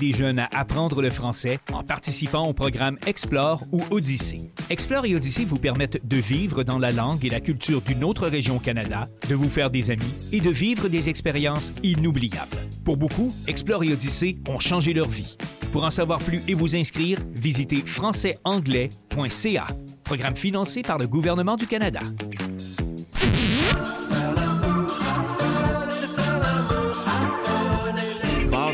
[0.00, 4.50] des jeunes à apprendre le français en participant au programme Explore ou Odyssée.
[4.68, 8.26] Explore et Odyssée vous permettent de vivre dans la langue et la culture d'une autre
[8.26, 10.02] région au Canada, de vous faire des amis
[10.32, 12.58] et de vivre des expériences inoubliables.
[12.84, 15.38] Pour beaucoup, Explore et Odyssée ont changé leur vie.
[15.70, 19.66] Pour en savoir plus et vous inscrire, visitez françaisanglais.ca.
[20.02, 22.00] Programme financé par le gouvernement du Canada.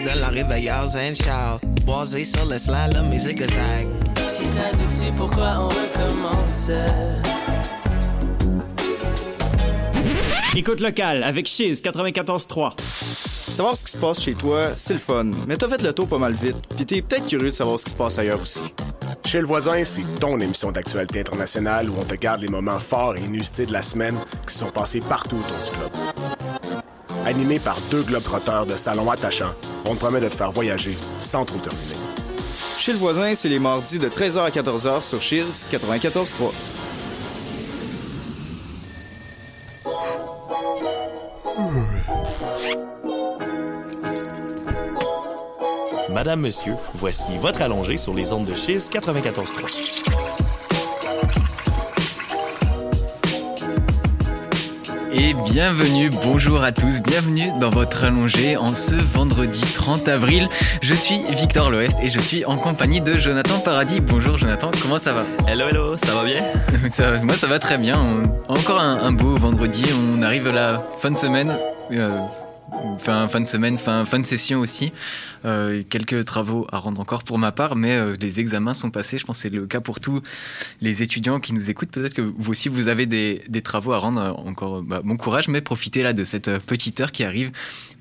[0.05, 1.61] De la réveillère Zen Charles?
[1.85, 3.87] Boisé sur le slalom et zigzag.
[4.29, 6.71] Si ça nous tue, pourquoi on recommence?
[10.57, 12.73] Écoute locale avec Chiz 94.3.
[12.81, 16.07] Savoir ce qui se passe chez toi, c'est le fun, mais t'as fait le tour
[16.07, 18.61] pas mal vite, pis t'es peut-être curieux de savoir ce qui se passe ailleurs aussi.
[19.27, 23.17] Chez le voisin, c'est ton émission d'actualité internationale où on te garde les moments forts
[23.17, 26.10] et inusités de la semaine qui sont passés partout autour du globe.
[27.27, 29.55] Animé par deux globetrotteurs de salon attachants,
[29.87, 32.01] on te promet de te faire voyager sans trop te ruiner.
[32.79, 36.53] Chez le voisin, c'est les mardis de 13h à 14h sur Cheers 94.3.
[46.11, 50.50] Madame, monsieur, voici votre allongé sur les ondes de Chiz 94.3.
[55.23, 60.49] Et bienvenue, bonjour à tous, bienvenue dans votre allongé en ce vendredi 30 avril.
[60.81, 64.01] Je suis Victor Loest et je suis en compagnie de Jonathan Paradis.
[64.01, 65.27] Bonjour Jonathan, comment ça va?
[65.47, 66.43] Hello, hello, ça va bien?
[66.91, 71.11] Ça, Moi ça va très bien, encore un, beau vendredi, on arrive à la fin
[71.11, 71.55] de semaine.
[71.93, 72.21] Euh,
[72.99, 74.93] fin, fin de semaine, fin, fin de session aussi.
[75.45, 79.19] Euh, quelques travaux à rendre encore pour ma part, mais euh, les examens sont passés.
[79.19, 80.23] Je pense que c'est le cas pour tous
[80.81, 81.91] les étudiants qui nous écoutent.
[81.91, 84.21] Peut-être que vous aussi, vous avez des, des travaux à rendre.
[84.47, 87.53] Encore bah, bon courage, mais profitez là de cette petite heure qui arrive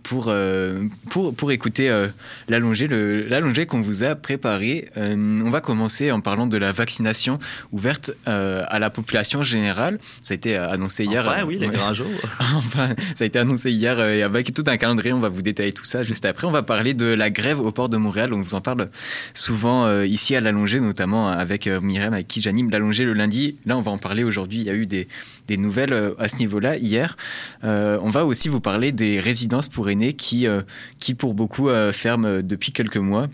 [0.03, 2.07] pour, euh, pour, pour écouter euh,
[2.47, 4.89] l'allongé qu'on vous a préparé.
[4.97, 7.39] Euh, on va commencer en parlant de la vaccination
[7.71, 9.99] ouverte euh, à la population générale.
[10.21, 11.27] Ça a été annoncé hier.
[11.27, 12.07] Enfin, oui, les grands jours.
[12.39, 15.13] enfin, ça a été annoncé hier et avec tout un calendrier.
[15.13, 16.47] On va vous détailler tout ça juste après.
[16.47, 18.33] On va parler de la grève au port de Montréal.
[18.33, 18.89] On vous en parle
[19.33, 23.57] souvent ici à l'allongé, notamment avec Myriam, avec qui j'anime l'allongé le lundi.
[23.65, 24.59] Là, on va en parler aujourd'hui.
[24.59, 25.07] Il y a eu des,
[25.49, 27.17] des nouvelles à ce niveau-là hier.
[27.63, 30.61] on va aussi vous parler des résidences pour aînés qui, euh,
[30.99, 33.27] qui pour beaucoup, euh, ferment depuis quelques mois.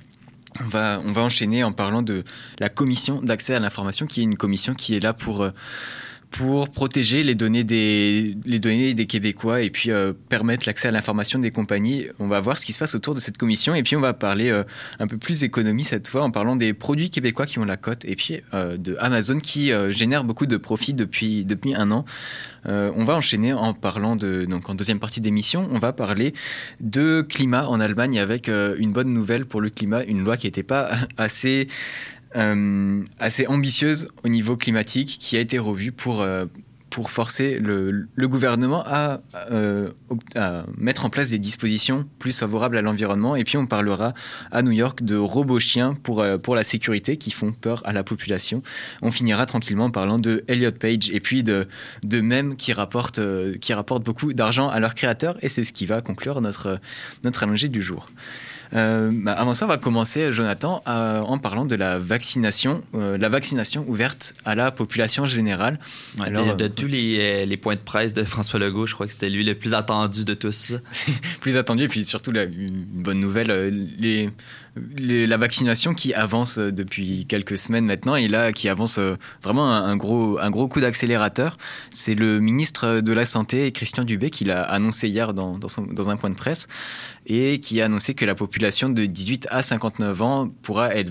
[0.63, 2.23] On va, on va enchaîner en parlant de
[2.59, 5.49] la commission d'accès à l'information, qui est une commission qui est là pour euh,
[6.31, 9.89] pour protéger les données des, les données des Québécois et puis
[10.29, 12.07] permettre l'accès à l'information des compagnies.
[12.19, 14.13] On va voir ce qui se passe autour de cette commission et puis on va
[14.13, 14.51] parler
[14.99, 18.05] un peu plus économie cette fois en parlant des produits québécois qui ont la cote
[18.05, 22.05] et puis de Amazon qui génère beaucoup de profits depuis, depuis un an.
[22.67, 26.33] Euh, on va enchaîner en parlant de, donc en deuxième partie d'émission, on va parler
[26.81, 30.47] de climat en Allemagne avec euh, une bonne nouvelle pour le climat, une loi qui
[30.47, 32.14] n'était pas assez, euh,
[33.19, 36.23] assez ambitieuse au niveau climatique, qui a été revue pour
[36.95, 38.85] pour forcer le, gouvernement
[39.51, 39.89] euh,
[40.33, 43.35] à, mettre en place des dispositions plus favorables à l'environnement.
[43.35, 44.13] Et puis on parlera
[44.49, 47.91] à New York de robots chiens pour, euh, pour la sécurité qui font peur à
[47.91, 48.63] la population.
[49.01, 51.67] On finira tranquillement en parlant de Elliot Page et puis de,
[52.05, 55.35] de mèmes qui rapportent, euh, qui rapportent beaucoup d'argent à leurs créateurs.
[55.41, 56.79] Et c'est ce qui va conclure notre,
[57.25, 58.07] notre allongé du jour.
[58.73, 63.29] Euh, bah, avant ça, on va commencer, Jonathan, en parlant de la vaccination, euh, la
[63.29, 65.79] vaccination ouverte à la population générale.
[66.19, 69.29] Alors, de, tous les, les, points de presse de François Legault, je crois que c'était
[69.29, 70.73] lui le plus attendu de tous.
[71.41, 74.27] plus attendu, et puis surtout, une bonne nouvelle, euh,
[74.75, 78.99] la vaccination qui avance depuis quelques semaines maintenant, et là, qui avance
[79.41, 81.57] vraiment un, gros, un gros coup d'accélérateur.
[81.91, 86.09] C'est le ministre de la Santé, Christian Dubé, qui l'a annoncé hier dans, dans, dans
[86.09, 86.67] un point de presse
[87.27, 91.09] et qui a annoncé que la population de 18 à 59 ans pourra être,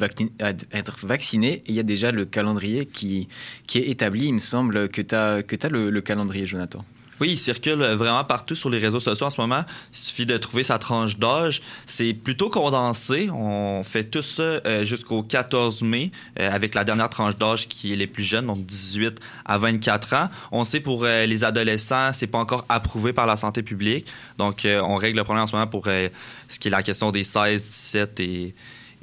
[1.04, 1.62] vaccinée.
[1.66, 3.28] Et il y a déjà le calendrier qui,
[3.66, 4.26] qui est établi.
[4.26, 6.84] Il me semble que tu as, que as le calendrier, Jonathan.
[7.20, 9.64] Oui, il circule vraiment partout sur les réseaux sociaux en ce moment.
[9.92, 11.62] Il suffit de trouver sa tranche d'âge.
[11.86, 13.30] C'est plutôt condensé.
[13.30, 16.10] On fait tout ça euh, jusqu'au 14 mai
[16.40, 20.14] euh, avec la dernière tranche d'âge qui est les plus jeunes, donc 18 à 24
[20.14, 20.28] ans.
[20.50, 24.06] On sait pour euh, les adolescents, c'est pas encore approuvé par la santé publique.
[24.38, 27.22] Donc, on règle le problème en ce moment pour ce qui est la question des
[27.22, 28.54] 16, 17 et,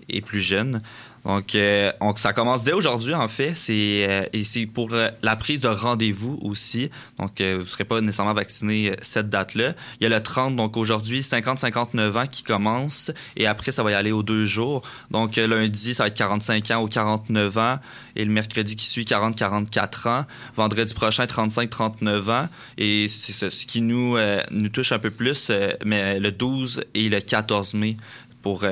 [0.09, 0.81] et plus jeunes.
[1.25, 3.53] Donc, euh, ça commence dès aujourd'hui, en fait.
[3.56, 6.89] C'est, euh, et c'est pour euh, la prise de rendez-vous aussi.
[7.19, 9.73] Donc, vous ne serez pas nécessairement vacciné cette date-là.
[10.00, 13.12] Il y a le 30, donc aujourd'hui, 50-59 ans qui commence.
[13.38, 14.81] Et après, ça va y aller aux deux jours.
[15.12, 17.79] Donc, lundi, ça va être 45 ans ou 49 ans.
[18.15, 20.25] Et le mercredi qui suit, 40-44 ans.
[20.56, 22.50] Vendredi prochain, 35-39 ans.
[22.77, 24.18] Et c'est ce, qui nous,
[24.50, 25.51] nous touche un peu plus,
[25.85, 27.97] mais le 12 et le 14 mai
[28.41, 28.65] pour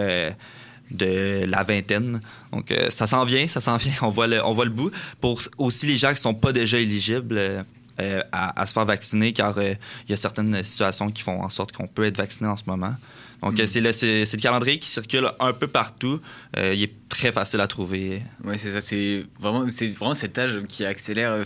[0.91, 2.19] de la vingtaine.
[2.51, 3.94] Donc, euh, ça s'en vient, ça s'en vient.
[4.01, 4.91] On voit, le, on voit le bout.
[5.21, 9.62] Pour aussi les gens qui sont pas déjà éligibles euh, à, se faire vacciner, car
[9.62, 9.77] il
[10.09, 12.95] y a certaines situations qui font en sorte qu'on peut être vacciné en ce moment.
[13.41, 13.68] Donc, mm.
[13.68, 16.21] c'est, le, c'est, le calendrier qui circule un peu partout.
[16.57, 18.21] il est très facile à trouver.
[18.44, 18.81] Oui, c'est ça.
[18.81, 21.45] C'est vraiment, c'est vraiment cet âge qui accélère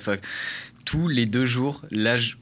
[0.85, 2.37] tous les deux jours, l'âge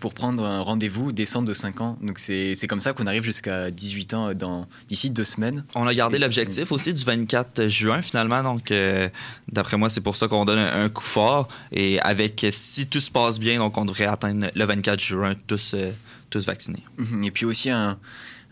[0.00, 1.98] pour prendre un rendez-vous descend de 5 ans.
[2.02, 5.64] Donc c'est comme ça qu'on arrive jusqu'à 18 ans d'ici deux semaines.
[5.74, 8.42] On a gardé l'objectif aussi du 24 juin finalement.
[8.42, 9.08] Donc euh,
[9.50, 11.48] d'après moi, c'est pour ça qu'on donne un, coup fort.
[11.72, 15.74] Et avec, si tout se passe bien, donc on devrait atteindre le 24 juin tous,
[15.74, 15.90] euh,
[16.28, 16.84] tous vaccinés.
[16.98, 17.24] Mhm.
[17.24, 17.98] Et puis aussi un,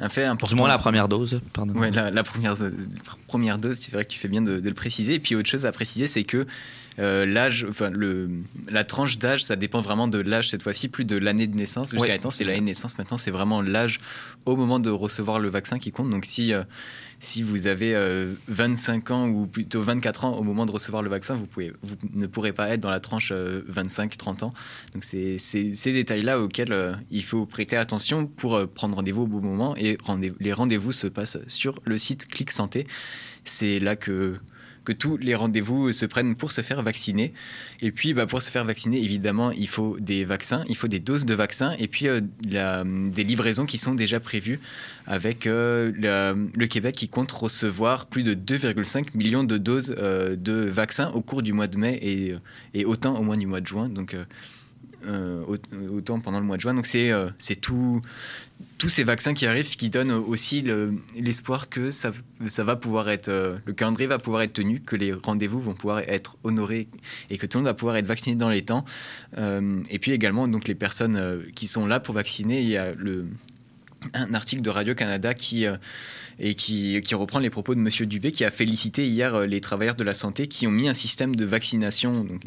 [0.00, 0.54] un fait important.
[0.54, 1.74] Du moins la première dose, pardon.
[1.76, 2.54] Oui, la, première,
[3.26, 5.14] première dose, c'est vrai que tu fais bien de, de, le préciser.
[5.14, 6.46] Et puis autre chose à préciser, c'est que
[6.98, 8.28] euh, l'âge, enfin le,
[8.68, 11.90] la tranche d'âge, ça dépend vraiment de l'âge cette fois-ci, plus de l'année de naissance.
[11.90, 12.96] Jusqu'à maintenant, c'était l'année de naissance.
[12.98, 14.00] Maintenant, c'est vraiment l'âge
[14.46, 16.10] au moment de recevoir le vaccin qui compte.
[16.10, 16.62] Donc si euh,
[17.18, 17.94] si vous avez
[18.48, 21.48] 25 euh, ans ou plutôt 24 ans au moment de recevoir le vaccin, vous,
[22.14, 24.54] ne pourrez pas être dans la tranche 25-30 ans.
[24.94, 29.76] Donc c'est ces détails-là auxquels il faut prêter attention pour prendre rendez-vous au bon moment.
[29.76, 29.98] Et
[30.40, 32.86] les rendez-vous se passent sur le site Clic Santé.
[33.44, 34.38] C'est là que
[34.88, 37.34] que tous les rendez-vous se prennent pour se faire vacciner.
[37.82, 40.98] Et puis, bah, pour se faire vacciner, évidemment, il faut des vaccins, il faut des
[40.98, 42.20] doses de vaccins, et puis euh,
[42.84, 44.60] des livraisons qui sont déjà prévues
[45.06, 45.92] avec euh,
[46.54, 51.20] le Québec qui compte recevoir plus de 2,5 millions de doses euh, de vaccins au
[51.20, 52.34] cours du mois de mai et,
[52.72, 53.90] et autant au mois du mois de juin.
[53.90, 54.16] Donc,
[55.90, 56.74] autant pendant le mois de juin.
[56.74, 58.00] Donc c'est tout
[58.78, 60.64] tous ces vaccins qui arrivent qui donnent aussi
[61.16, 62.12] l'espoir que ça,
[62.58, 66.00] va pouvoir être, euh, le calendrier va pouvoir être tenu, que les rendez-vous vont pouvoir
[66.00, 66.88] être honorés
[67.30, 68.84] et que tout le monde va pouvoir être vacciné dans les temps.
[69.36, 72.76] Euh, et puis également, donc les personnes euh, qui sont là pour vacciner, il y
[72.76, 72.94] a
[74.14, 75.66] un article de Radio-Canada qui
[76.40, 77.88] et qui, reprend les propos de M.
[78.06, 80.94] Dubé, qui a félicité hier euh, les travailleurs de la santé qui ont mis un
[80.94, 82.42] système de vaccination, donc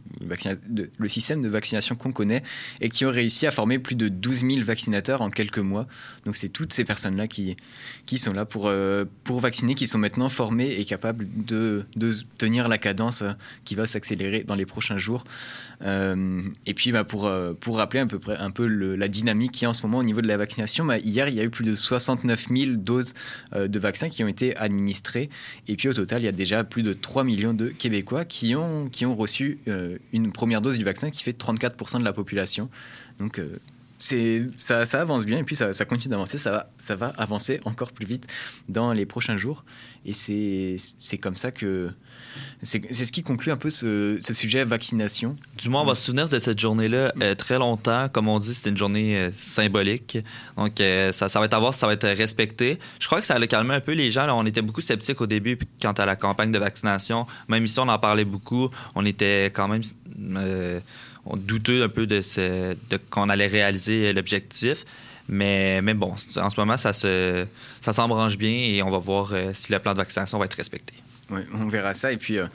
[0.97, 2.43] le système de vaccination qu'on connaît,
[2.79, 5.87] et qui ont réussi à former plus de 12 000 vaccinateurs en quelques mois.
[6.25, 7.57] Donc c'est toutes ces personnes-là qui,
[8.05, 12.13] qui sont là pour, euh, pour vacciner, qui sont maintenant formées et capables de, de
[12.37, 13.31] tenir la cadence euh,
[13.65, 15.25] qui va s'accélérer dans les prochains jours.
[15.83, 19.65] Euh, et puis, bah, pour, euh, pour rappeler un peu, un peu la dynamique qui
[19.65, 21.49] est en ce moment au niveau de la vaccination, bah, hier, il y a eu
[21.49, 23.13] plus de 69 000 doses
[23.53, 25.29] euh, de vaccins qui ont été administrées.
[25.67, 28.55] Et puis, au total, il y a déjà plus de 3 millions de Québécois qui
[28.55, 29.59] ont, qui ont reçu
[30.13, 32.69] une première dose du vaccin qui fait 34% de la population.
[33.19, 33.41] Donc,
[34.01, 36.39] c'est ça, ça, avance bien et puis ça, ça continue d'avancer.
[36.39, 38.27] Ça va, ça va avancer encore plus vite
[38.67, 39.63] dans les prochains jours.
[40.05, 41.91] Et c'est comme ça que
[42.63, 45.35] c'est ce qui conclut un peu ce, sujet vaccination.
[45.55, 48.09] Du moins, on va se souvenir de cette journée-là euh, très longtemps.
[48.09, 50.17] Comme on dit, c'était une journée euh, symbolique.
[50.57, 52.79] Donc, euh, ça, ça, va être à voir si ça va être respecté.
[52.99, 54.27] Je crois que ça a calmé un peu les gens.
[54.35, 57.27] on était beaucoup sceptiques au début quant à la campagne de vaccination.
[57.49, 58.69] Même ici, on en parlait beaucoup.
[58.95, 59.81] On était quand même
[61.35, 62.21] douteux un peu de,
[62.89, 64.85] de qu'on allait réaliser l'objectif.
[65.29, 67.45] Mais, mais bon, en ce moment, ça, se,
[67.79, 70.93] ça s'embranche bien et on va voir si le plan de vaccination va être respecté
[71.53, 72.11] on verra ça.
[72.11, 72.47] Et puis, euh,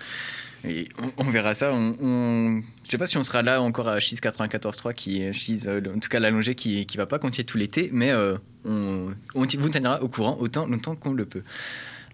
[1.16, 1.72] on, verra ça.
[1.72, 5.22] On, je sais pas si on sera là encore à Chise 94.3, qui,
[5.66, 9.12] euh, en tout cas l'allongé, qui, qui va pas continuer tout l'été, mais euh, on,
[9.34, 11.42] on vous tiendra au courant autant longtemps qu'on le peut.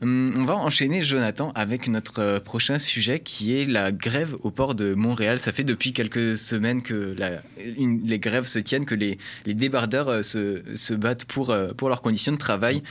[0.03, 4.51] Hum, on va enchaîner, Jonathan, avec notre euh, prochain sujet qui est la grève au
[4.51, 5.39] port de Montréal.
[5.39, 7.15] Ça fait depuis quelques semaines que
[7.57, 12.37] les grèves se tiennent, que les, débardeurs euh, se, battent euh, pour leurs conditions de
[12.37, 12.83] travail.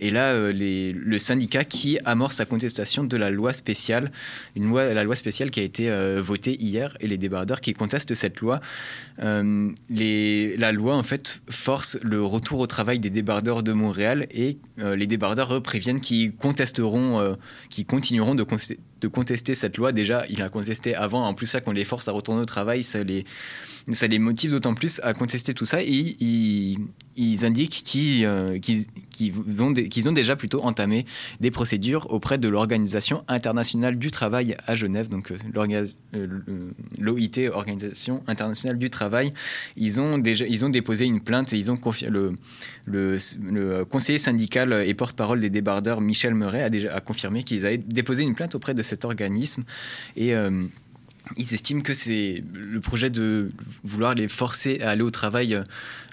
[0.00, 4.10] Et là, le syndicat qui amorce sa contestation de la loi spéciale,
[4.56, 8.60] la loi spéciale qui a été votée hier, et les débardeurs qui contestent cette loi.
[9.18, 15.06] la loi, en fait, force le retour au travail des débardeurs de Montréal et les
[15.06, 17.34] débardeurs préviennent qu'ils contesteront, euh,
[17.68, 18.44] qui continueront de,
[19.00, 19.92] de, contester cette loi.
[19.92, 21.26] Déjà, il a contesté avant.
[21.26, 23.24] En plus, ça, qu'on les force à retourner au travail, ça les,
[23.92, 25.82] ça les motive d'autant plus à contester tout ça.
[25.82, 26.16] Et
[27.16, 28.58] ils, indiquent qu'ils euh,
[29.58, 29.74] ont,
[30.06, 31.06] ont, déjà plutôt entamé
[31.40, 36.66] des procédures auprès de l'Organisation internationale du travail à Genève, donc euh,
[36.98, 39.32] l'OIT, Organisation internationale du travail.
[39.76, 42.32] Ils ont, déjà, ils ont déposé une plainte et ils ont confié le,
[42.84, 47.78] le, le conseiller syndical et porte-parole des débardeurs, Michel Meuret, a déjà confirmé qu'ils avaient
[47.78, 49.64] déposé une plainte auprès de cet organisme.
[50.18, 50.66] Euh,
[51.36, 53.52] ils estiment que c'est le projet de
[53.84, 55.62] vouloir les forcer à aller au travail euh,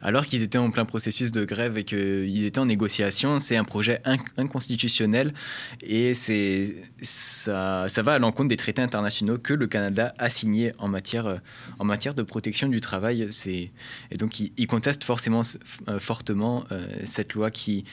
[0.02, 3.40] alors qu'ils étaient en plein processus de grève et qu'ils étaient en négociation.
[3.40, 4.02] C'est un projet
[4.38, 5.34] inconstitutionnel
[5.82, 11.26] et ça va à l'encontre des traités internationaux que le Canada a signés en matière,
[11.26, 11.38] euh,
[11.80, 13.28] en matière de protection du travail.
[13.48, 15.42] Et donc ils, contestent forcément
[15.88, 16.66] euh, fortement
[17.06, 17.86] cette loi qui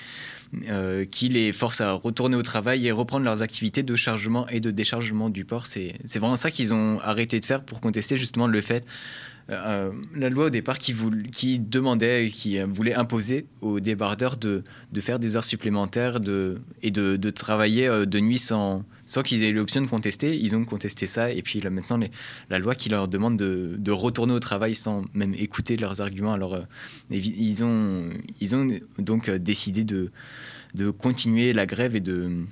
[0.68, 4.61] euh, qui les force à retourner au travail et reprendre leurs activités de chargement et
[4.61, 5.66] de déchargement du port.
[5.66, 8.84] C'est vraiment ça qu'ils ont arrêté de faire pour contester justement le fait
[9.50, 10.94] euh, la loi au départ qui,
[11.58, 14.62] demandait, qui voulait imposer aux débardeurs de,
[15.00, 16.18] faire des heures supplémentaires
[16.82, 18.84] et de, travailler euh, de nuit sans,
[19.24, 20.38] qu'ils aient l'option de contester.
[20.38, 22.00] Ils ont contesté ça et puis maintenant
[22.48, 26.32] la loi qui leur demande de, retourner au travail sans même écouter leurs arguments.
[26.32, 26.62] Alors euh,
[27.10, 28.10] ils, ont,
[28.40, 28.66] ils ont
[28.98, 30.10] donc décidé de,
[30.74, 32.44] de continuer la grève et de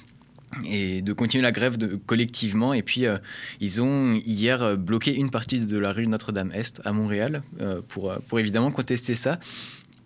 [0.64, 2.75] et de continuer la grève collectivement.
[2.75, 3.18] Et puis, euh,
[3.61, 8.12] ils ont hier euh, bloqué une partie de la rue Notre-Dame-Est à Montréal euh, pour,
[8.28, 9.38] pour évidemment contester ça.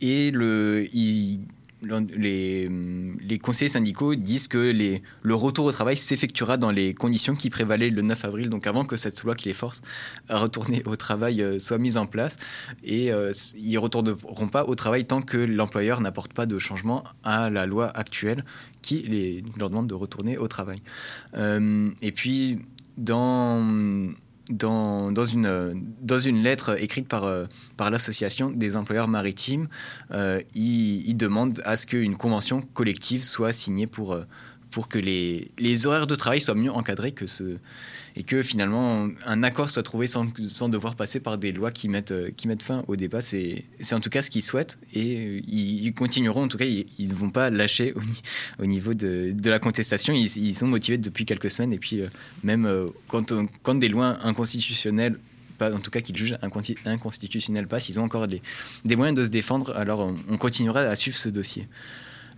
[0.01, 0.87] Et le,
[2.17, 2.69] les,
[3.21, 4.75] les, conseillers syndicaux disent que
[5.23, 8.85] le retour au travail s'effectuera dans les conditions qui prévalaient le 9 avril, donc avant
[8.85, 9.83] que cette loi qui les force
[10.29, 12.39] à retourner au travail euh, soit mise en place.
[12.85, 17.05] Et euh, ils ne retourneront pas au travail tant que l'employeur n'apporte pas de changement
[17.25, 18.45] à la loi actuelle
[18.83, 20.81] qui les, leur demande de retourner au travail.
[21.37, 22.59] Euh, et puis,
[22.97, 24.15] dans
[24.51, 29.69] dans, une, dans une lettre écrite par, euh, par l'Association des employeurs maritimes,
[30.13, 34.25] euh, il, il, demande à ce qu'une convention collective soit signée pour, euh,
[34.71, 37.59] pour que les, les horaires de travail soient mieux encadrés que ce,
[38.17, 41.89] et que finalement un accord soit trouvé sans, sans devoir passer par des lois qui
[41.89, 43.21] mettent, euh, qui mettent fin au débat.
[43.21, 47.09] C'est en tout cas ce qu'ils souhaitent et euh, ils, continueront, en tout cas, ils
[47.09, 48.01] ne vont pas lâcher au,
[48.63, 50.15] au niveau de, de, la contestation.
[50.15, 52.07] Ils, sont motivés depuis quelques semaines et puis euh,
[52.43, 55.19] même quand, quand des lois inconstitutionnelles
[55.59, 56.37] pas, en tout cas qu'ils jugent
[56.85, 58.43] inconstitutionnelles passent, ils ont encore des,
[58.85, 59.75] des, moyens de se défendre.
[59.77, 61.69] Alors on, on continuera à suivre ce dossier.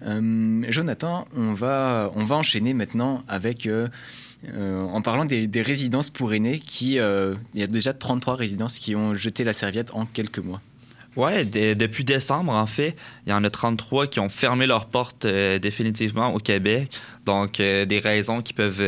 [0.01, 3.69] Jonathan, on va, on va enchaîner maintenant avec
[4.55, 8.79] euh, en parlant des, résidences pour aînés, qui, euh, il y a déjà 33 résidences
[8.79, 10.61] qui ont jeté la serviette en quelques mois.
[11.17, 12.95] Oui, depuis décembre, en fait,
[13.27, 16.93] il y en a 33 qui ont fermé leurs portes euh, définitivement au Québec.
[17.27, 18.81] Donc, des raisons qui peuvent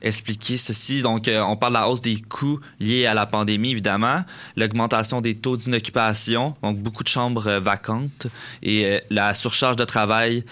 [0.00, 1.02] expliquer ceci.
[1.02, 4.22] Donc, on parle de la hausse des coûts liés à la pandémie, évidemment,
[4.56, 8.28] l'augmentation des taux d'inoccupation, donc beaucoup de chambres vacantes,
[8.62, 10.44] et la surcharge de travail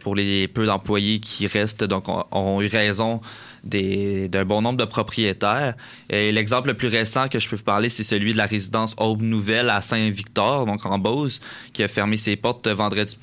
[0.00, 3.20] pour les peu d'employés qui restent, donc, ont eu raison
[3.66, 5.74] d'un bon nombre de propriétaires.
[6.08, 8.94] Et l'exemple le plus récent que je peux vous parler, c'est celui de la résidence
[8.98, 11.40] Aube Nouvelle à Saint-Victor, donc en Beauce,
[11.72, 13.16] qui a fermé ses portes vendredi,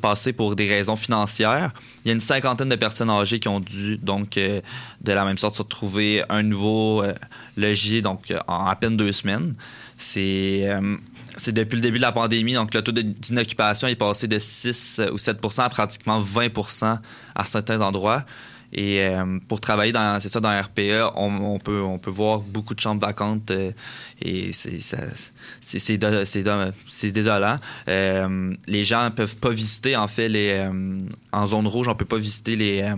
[0.00, 1.72] passé pour des raisons financières.
[2.04, 4.60] Il y a une cinquantaine de personnes âgées qui ont dû, donc, euh,
[5.00, 7.14] de la même sorte, se retrouver un nouveau euh,
[7.56, 9.54] logis, donc, en à peine deux semaines.
[9.96, 10.96] C'est euh,
[11.38, 15.00] c'est depuis le début de la pandémie, donc le taux d'inoccupation est passé de 6
[15.12, 16.98] ou 7% à pratiquement 20%
[17.34, 18.24] à certains endroits.
[18.74, 22.74] Et euh, pour travailler dans, c'est ça, dans RPE, on, peut, on peut voir beaucoup
[22.74, 23.70] de chambres vacantes euh,
[24.20, 25.96] et c'est, c'est, c'est,
[27.12, 27.60] désolant.
[27.88, 30.68] Euh, les gens ne peuvent pas visiter, en fait, les,
[31.32, 32.92] en zone rouge, on ne peut pas visiter les,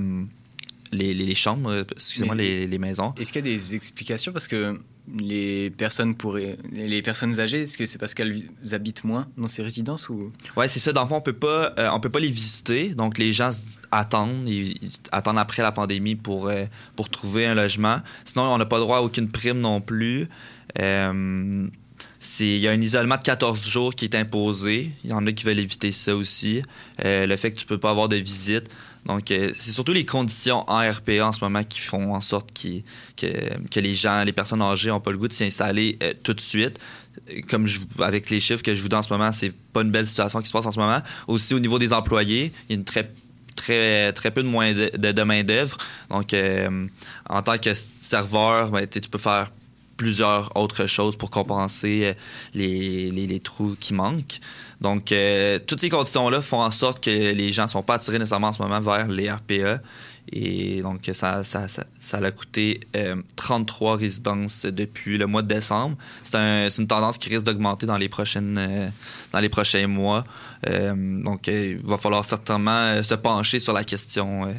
[0.92, 3.12] les, les, chambres, excusez-moi, les, les, maisons.
[3.18, 4.32] Est-ce qu'il y a des explications?
[4.32, 4.80] Parce que
[5.18, 6.14] les personnes
[6.72, 10.32] les personnes âgées, est-ce que c'est parce qu'elles habitent moins dans ces résidences ou?
[10.56, 10.92] Ouais, c'est ça.
[10.92, 12.88] Dans le fond, on peut pas, euh, on peut pas les visiter.
[12.88, 13.50] Donc les gens
[13.92, 14.48] attendent,
[15.12, 16.64] attendent après la pandémie pour euh,
[16.96, 18.00] pour trouver un logement.
[18.24, 20.28] Sinon, on n'a pas droit à aucune prime non plus.
[20.78, 21.68] Euh,
[22.40, 24.90] il y a un isolement de 14 jours qui est imposé.
[25.04, 26.62] Il y en a qui veulent éviter ça aussi.
[27.02, 28.68] le fait que tu peux pas avoir de visite.
[29.06, 32.50] Donc, euh, c'est surtout les conditions en RPA en ce moment qui font en sorte
[32.52, 32.82] que,
[33.70, 36.34] que, les gens, les personnes âgées n'ont pas le goût de s'y installer euh, tout
[36.34, 36.78] de suite.
[37.48, 39.92] Comme je, avec les chiffres que je vous donne en ce moment, c'est pas une
[39.92, 41.00] belle situation qui se passe en ce moment.
[41.28, 43.10] Aussi, au niveau des employés, il y a très
[43.54, 45.78] très, très peu de, moins de, main-d'œuvre.
[46.10, 46.86] Donc, euh,
[47.28, 49.50] en tant que serveur, ben, tu peux faire
[49.96, 52.14] plusieurs autres choses pour compenser
[52.54, 54.40] les, les, les trous qui manquent.
[54.80, 58.18] Donc, euh, toutes ces conditions-là font en sorte que les gens ne sont pas attirés
[58.18, 59.80] nécessairement en ce moment vers les RPE.
[60.32, 61.66] Et donc, ça, ça,
[62.00, 62.80] ça, a coûté
[63.36, 65.96] 33 euh, résidences depuis le mois de décembre.
[66.24, 68.88] C'est un, une tendance qui risque d'augmenter dans les prochaines euh,
[69.32, 70.24] dans les prochains mois.
[70.66, 74.52] donc, il va falloir certainement se pencher sur la question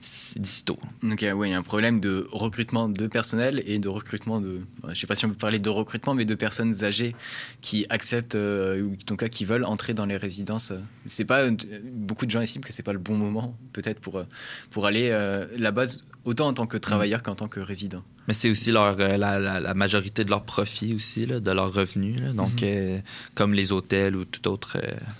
[0.00, 0.78] d'ici tôt.
[1.02, 4.60] Donc oui, il y a un problème de recrutement de personnel et de recrutement de,
[4.84, 7.14] je ne sais pas si on peut parler de recrutement, mais de personnes âgées
[7.60, 10.72] qui acceptent euh, ou en tout cas qui veulent entrer dans les résidences.
[11.04, 11.48] C'est pas
[11.92, 14.22] beaucoup de gens estiment que c'est pas le bon moment peut-être pour
[14.70, 15.86] pour aller euh, là-bas
[16.24, 18.02] autant en tant que travailleur qu'en tant que résident.
[18.28, 22.20] Mais c'est aussi leur, euh, la, majorité de leurs profits aussi, là, de leurs revenus.
[22.34, 23.02] donc, mhm.
[23.34, 24.78] comme les hôtels ou tout autre,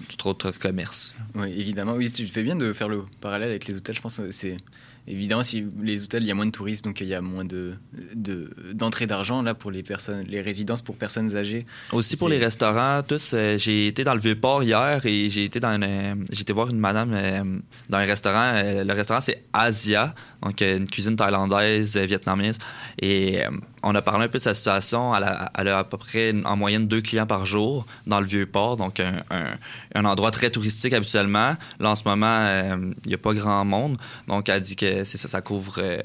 [0.09, 1.14] tout autre commerce.
[1.35, 1.95] Oui, évidemment.
[1.95, 3.97] Oui, tu fais bien de faire le parallèle avec les hôtels.
[3.97, 4.59] Je pense que c'est
[5.07, 7.45] évidemment, si les hôtels, il y a moins de touristes, donc il y a moins
[7.45, 7.75] de
[8.14, 11.66] de- d'entrée d'argent là pour les personnes, les résidences pour personnes âgées.
[11.92, 15.61] Aussi pour les restaurants, tous, euh, j'ai été dans le Vieux-Port hier et j'ai été
[15.61, 17.42] dans euh, j'ai été voir une madame euh,
[17.88, 18.54] dans un restaurant.
[18.57, 22.54] Euh, le restaurant, c'est Asia, donc une cuisine thaïlandaise, vietnamienne.
[23.00, 23.40] Et
[23.82, 25.14] on a parlé un peu de sa situation.
[25.14, 29.00] Elle a, à peu près en moyenne deux clients par jour dans le Vieux-Port, donc
[29.00, 31.56] un, endroit très touristique habituellement.
[31.78, 33.96] Là, en ce moment, euh, il n'y a pas grand monde.
[34.28, 36.00] Donc, elle dit que ça, ça couvre euh,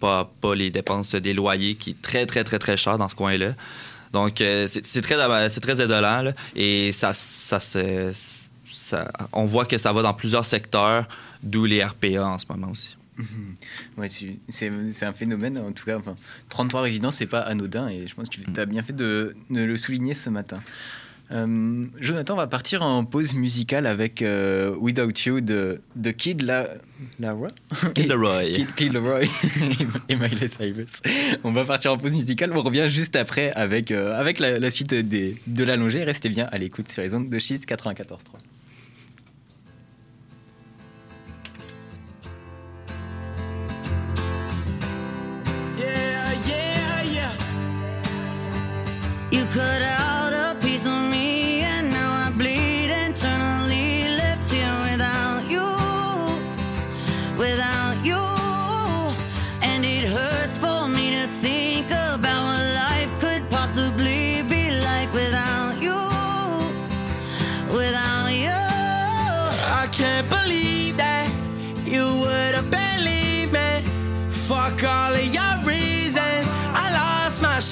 [0.00, 3.54] pas, les dépenses des loyers qui est très, très, très, très cher dans ce coin-là.
[4.12, 6.92] Donc, euh, c'est très, très et
[9.32, 11.06] on voit que ça va dans plusieurs secteurs,
[11.42, 12.96] d'où les RPA en ce moment aussi.
[13.96, 14.70] Ouais, tu- c'est
[15.04, 15.98] un phénomène, en tout cas.
[15.98, 16.14] Enfin,
[16.48, 19.60] 33 résidents, c'est pas anodin, et je pense que tu as bien fait de, de
[19.62, 20.60] le souligner ce matin.
[21.30, 26.66] Euh, Jonathan va partir en pause musicale avec euh, Without You de, de Kid La,
[27.94, 28.44] Kid Leroy.
[28.52, 29.24] Kid, Kid Leroy
[30.08, 31.02] et Miley Cyrus.
[31.44, 34.70] On va partir en pause musicale, on revient juste après avec, euh, avec la, la
[34.70, 36.02] suite des, de l'allongée.
[36.02, 38.06] Restez bien à l'écoute sur les ondes de 6 94.3.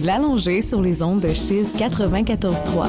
[0.00, 2.88] Écoutez L'Allongée sur les ondes de Chiz 94.3.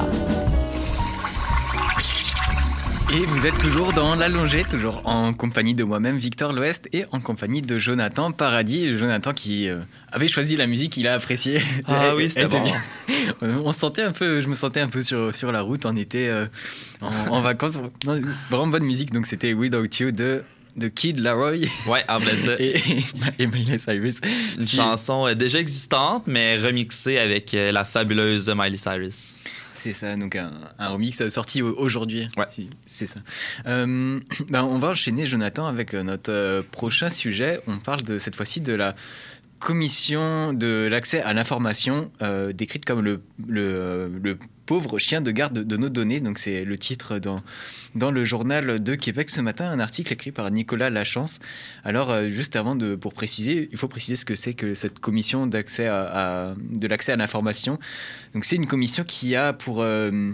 [3.14, 7.20] Et vous êtes toujours dans l'allongée, toujours en compagnie de moi-même, Victor L'Ouest, et en
[7.20, 8.98] compagnie de Jonathan Paradis.
[8.98, 9.80] Jonathan qui euh,
[10.12, 11.60] avait choisi la musique qu'il a appréciée.
[11.88, 12.64] Ah oui, c'était était bon.
[12.64, 12.82] bien.
[13.42, 15.86] On se sentait un peu, je me sentais un peu sur, sur la route.
[15.86, 16.46] On était euh,
[17.02, 17.78] en, en vacances.
[18.50, 19.12] Vraiment bonne musique.
[19.12, 20.44] Donc c'était Without You de,
[20.76, 21.52] de Kid Laroi.
[21.88, 22.56] Ouais, en vrai, ça.
[22.60, 22.76] et,
[23.40, 24.16] et Miley Cyrus.
[24.58, 29.36] Une chanson euh, déjà existante, mais remixée avec euh, la fabuleuse Miley Cyrus.
[29.76, 32.28] C'est ça, donc un, un remix sorti au- aujourd'hui.
[32.50, 33.20] Si, c'est ça.
[33.66, 37.60] Euh, ben, on va enchaîner, Jonathan, avec euh, notre euh, prochain sujet.
[37.66, 38.96] On parle de cette fois-ci de la
[39.60, 44.38] commission de l'accès à l'information, euh, décrite comme le, le, le
[44.72, 46.22] pauvre chien de garde de nos données.
[46.22, 47.44] Donc c'est le titre dans,
[47.94, 51.40] dans le journal de Québec ce matin, un article écrit par Nicolas Lachance.
[51.84, 55.00] Alors euh, juste avant de pour préciser, il faut préciser ce que c'est que cette
[55.00, 57.80] commission d'accès à, de l'accès à l'information.
[58.34, 60.32] Donc c'est une commission qui a pour euh,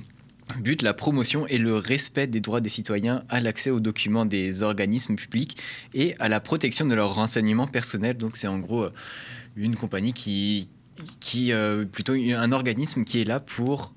[0.60, 4.62] but la promotion et le respect des droits des citoyens à l'accès aux documents des
[4.62, 5.58] organismes publics
[5.95, 8.17] et à la protection de leurs renseignements personnels.
[8.17, 8.93] Donc c'est en gros euh,
[9.56, 10.69] une compagnie qui,
[11.19, 13.95] qui euh, plutôt un organisme qui est là pour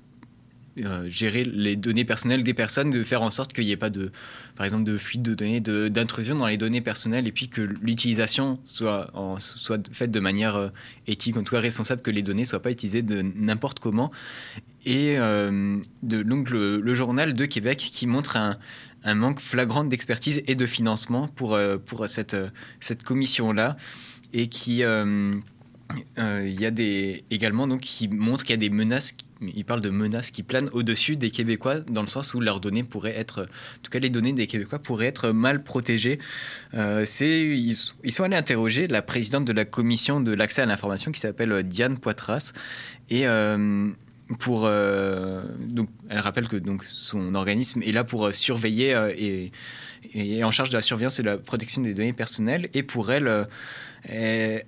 [0.77, 3.89] euh, gérer les données personnelles des personnes, de faire en sorte qu'il n'y ait pas
[3.89, 4.09] de,
[4.55, 8.57] par exemple, de fuite de données, d'intrusion dans les données personnelles, et puis que l'utilisation
[8.63, 10.69] soit, soit faite de manière euh,
[11.07, 14.11] éthique, en tout cas responsable, que les données ne soient pas utilisées de n'importe comment.
[14.85, 18.57] Et euh, donc le, journal de Québec qui montre un,
[19.03, 22.37] un manque flagrant d'expertise et de financement pour, pour cette,
[22.79, 23.75] cette commission-là,
[24.33, 24.83] et qui...
[26.17, 29.15] euh, il y a des également donc qui montre qu'il y a des menaces.
[29.41, 32.83] Il parle de menaces qui planent au-dessus des Québécois dans le sens où leurs données
[32.83, 36.19] pourraient être, en tout cas les données des Québécois pourraient être mal protégées.
[36.75, 41.19] Euh, ils, sont allés interroger la présidente de la commission de l'accès à l'information qui
[41.19, 42.53] s'appelle euh, Diane Poitras
[43.09, 43.89] et euh,
[44.39, 49.51] pour donc elle rappelle que donc son organisme est là pour surveiller
[50.13, 53.11] et, en charge de la surveillance et de la protection des données personnelles et pour
[53.11, 53.47] elle
[54.09, 54.59] euh,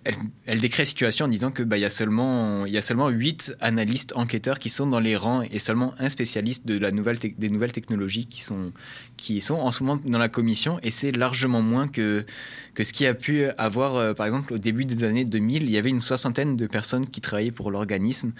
[0.45, 3.55] elle, décrit la situation en disant que bah, y a seulement y a seulement huit
[3.61, 7.49] analystes enquêteurs qui sont dans les rangs et seulement un spécialiste de la nouvelle des
[7.49, 8.71] nouvelles technologies qui sont
[9.17, 10.79] qui sont en ce moment dans la commission.
[10.83, 12.25] Et c'est largement moins que
[12.75, 15.69] que ce qui a pu avoir euh, par exemple au début des années 2000 il
[15.71, 18.33] y avait une soixantaine de personnes qui travaillaient pour l'organisme.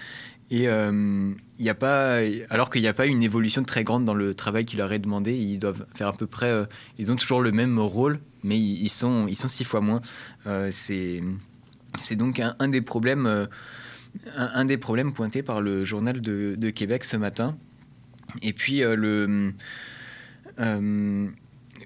[0.51, 2.19] Et euh, il y a pas,
[2.51, 4.99] alors qu'il n'y a pas une évolution très grande dans le travail qui leur est
[4.99, 6.65] demandé, ils doivent faire à peu près, euh,
[6.99, 10.01] ils ont toujours le même rôle, mais ils, sont, ils sont six fois moins.
[10.47, 11.21] Euh, c'est,
[12.11, 13.45] donc un, des problèmes, euh,
[14.35, 17.57] un, des problèmes pointés par le journal de, de Québec ce matin.
[18.41, 19.53] Et puis euh, le,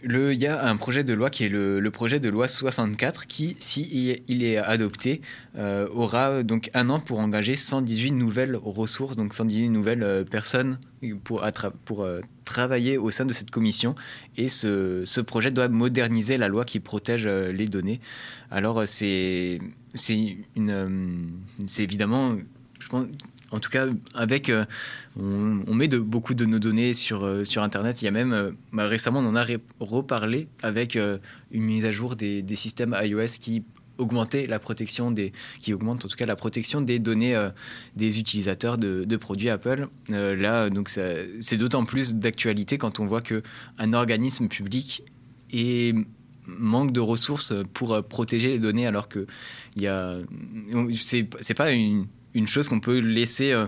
[0.04, 3.56] il y a un projet de loi qui est le, projet de loi 64 qui,
[3.60, 5.22] si il est adopté,
[5.58, 10.80] euh, aura donc un an pour engager 118 nouvelles ressources, donc 118 nouvelles euh, personnes
[11.24, 13.96] pour, euh, travailler au sein de cette commission.
[14.38, 18.00] Et ce, projet doit moderniser la loi qui protège les données.
[18.52, 19.60] Alors c'est
[19.94, 20.38] c'est
[21.80, 22.38] évidemment
[22.80, 23.08] je pense
[23.52, 24.66] en tout cas, avec, euh,
[25.18, 28.02] on, met beaucoup de nos données sur, euh, sur Internet.
[28.02, 29.46] Il y a même, euh, bah, récemment, on en a
[29.80, 30.98] reparlé avec
[31.52, 33.64] une mise à jour des, systèmes iOS qui
[33.98, 37.40] augmentait la protection des, qui augmente en tout cas la protection des données
[37.96, 39.88] des utilisateurs de, produits Apple.
[40.10, 43.44] Là, donc, c'est d'autant plus d'actualité quand on voit que
[43.78, 45.04] un organisme public
[45.54, 45.96] est
[46.46, 49.28] manque de ressources pour protéger les données alors que
[49.76, 50.18] il y a
[51.00, 52.08] c'est pas une,
[52.38, 53.68] une chose qu'on peut laisser euh,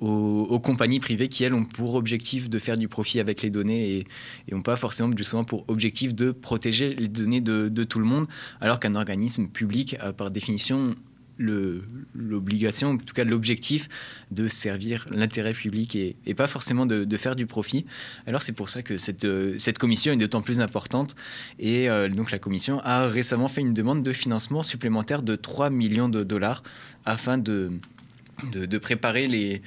[0.00, 3.98] aux, compagnies privées qui elles ont pour objectif de faire du profit avec les données
[3.98, 4.04] et,
[4.48, 8.26] et ont pas forcément justement pour objectif de protéger les données de, tout le monde
[8.60, 10.96] alors qu'un organisme public a par définition
[11.38, 13.90] l'obligation, en tout cas l'objectif
[14.30, 17.84] de servir l'intérêt public et, pas forcément de, de faire du profit.
[18.26, 21.14] Alors c'est pour ça que cette, euh, cette commission est d'autant plus importante
[21.58, 25.68] et euh, donc la commission a récemment fait une demande de financement supplémentaire de 3
[25.68, 26.62] millions de dollars
[27.04, 27.70] afin de,
[28.52, 29.62] de, préparer les,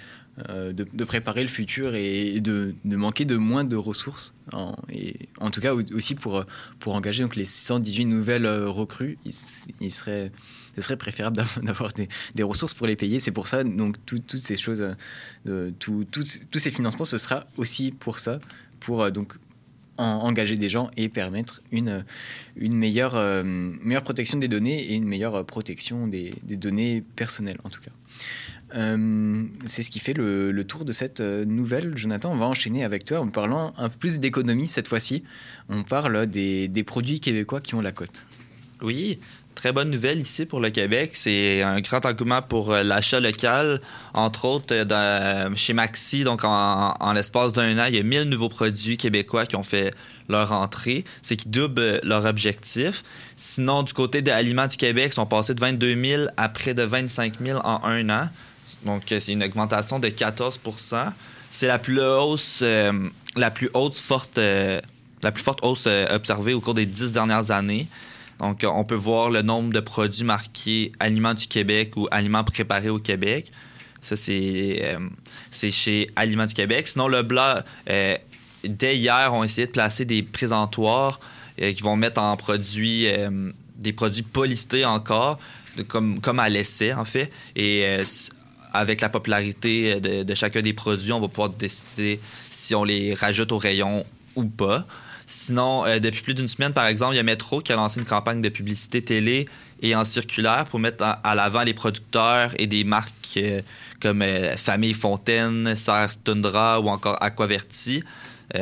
[0.50, 4.34] euh, de, préparer le futur et de, manquer de moins de ressources.
[4.54, 6.46] En, et en tout cas au- aussi pour,
[6.80, 9.34] pour engager donc les 118 nouvelles euh, recrues, il,
[9.92, 10.32] serait,
[10.76, 13.20] ce serait préférable d'av- d'avoir des, des ressources pour les payer.
[13.20, 14.96] C'est pour ça, donc tout- toutes ces choses,
[15.48, 18.40] euh, tout- tous ces financements, ce sera aussi pour ça,
[18.80, 19.34] pour donc
[19.98, 22.06] en- engager des gens et permettre une,
[22.56, 27.70] une meilleure, meilleure protection des données et une meilleure protection des, des données personnelles en
[27.70, 27.92] tout cas.
[28.76, 31.98] Euh, c'est ce qui fait le, tour de cette euh, nouvelle.
[31.98, 35.24] Jonathan, on va enchaîner avec toi en parlant un peu plus d'économie cette fois-ci.
[35.70, 38.26] On parle des, produits québécois qui ont la cote.
[38.82, 39.20] Oui,
[39.56, 41.12] très bonne nouvelle ici pour le Québec.
[41.14, 43.82] C'est un grand engouement pour euh, l'achat local.
[44.14, 44.74] Entre autres,
[45.56, 49.56] chez Maxi, donc en, l'espace d'un an, il y a 1000 nouveaux produits québécois qui
[49.56, 49.94] ont fait
[50.30, 51.06] leur entrée.
[51.24, 53.04] C'est qui double leur objectif.
[53.36, 56.76] Sinon, du côté de Aliments du Québec, ils sont passés de 22 000 à près
[56.76, 58.30] de 25 000 en un an.
[58.86, 61.12] Donc, euh, c'est une augmentation de 14%
[61.50, 64.80] C'est la plus hausse, euh, la plus haute forte, euh,
[65.22, 67.88] la plus forte hausse observée au cours des dix dernières années.
[68.40, 72.90] Donc, on peut voir le nombre de produits marqués Aliments du Québec ou Aliments préparés
[72.90, 73.52] au Québec.
[74.02, 76.88] Ça, c'est chez Aliments du Québec.
[76.88, 77.56] Sinon, le blanc,
[78.64, 81.20] dès hier, ont essayé de placer des présentoirs
[81.58, 83.08] qui vont mettre en produits
[83.76, 85.38] des produits pas listés encore,
[85.90, 87.30] comme, comme à l'essai, en fait.
[87.58, 87.86] Et
[88.74, 93.52] avec la popularité de, chacun des produits, on va pouvoir décider si on les rajoute
[93.52, 94.06] au rayon
[94.36, 94.86] ou pas.
[95.32, 98.00] Sinon, euh, depuis plus d'une semaine, par exemple, il y a Metro qui a lancé
[98.00, 99.48] une campagne de publicité télé
[99.80, 103.62] et en circulaire pour mettre à, l'avant les producteurs et des marques euh,
[104.02, 108.04] comme euh, Famille Fontaine, Serre Tundra ou encore Aquaverti.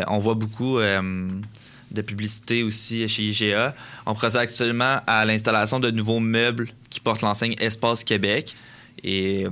[0.07, 3.73] On voit beaucoup de publicité aussi chez IGA.
[4.05, 8.53] On procède actuellement à l'installation de nouveaux meubles qui portent l'enseigne Espace Québec.
[9.05, 9.47] Et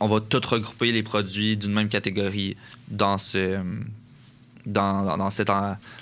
[0.00, 2.56] on va tout regrouper les produits d'une même catégorie
[2.88, 3.58] dans ce,
[4.66, 5.48] dans, dans, dans cette,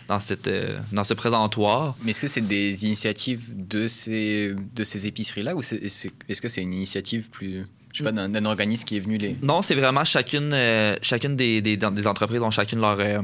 [0.08, 1.96] dans, cette, euh, dans ce présentoir.
[2.02, 6.40] Mais est-ce que c'est des initiatives de ces, de ces épiceries-là ou c'est- est-ce est-ce
[6.40, 9.36] que c'est une initiative plus, je sais pas, d'un d'un organisme qui est venu les...
[9.42, 13.20] Non, c'est vraiment chacune, euh, chacune des, des, des entreprises ont chacune leur, euh,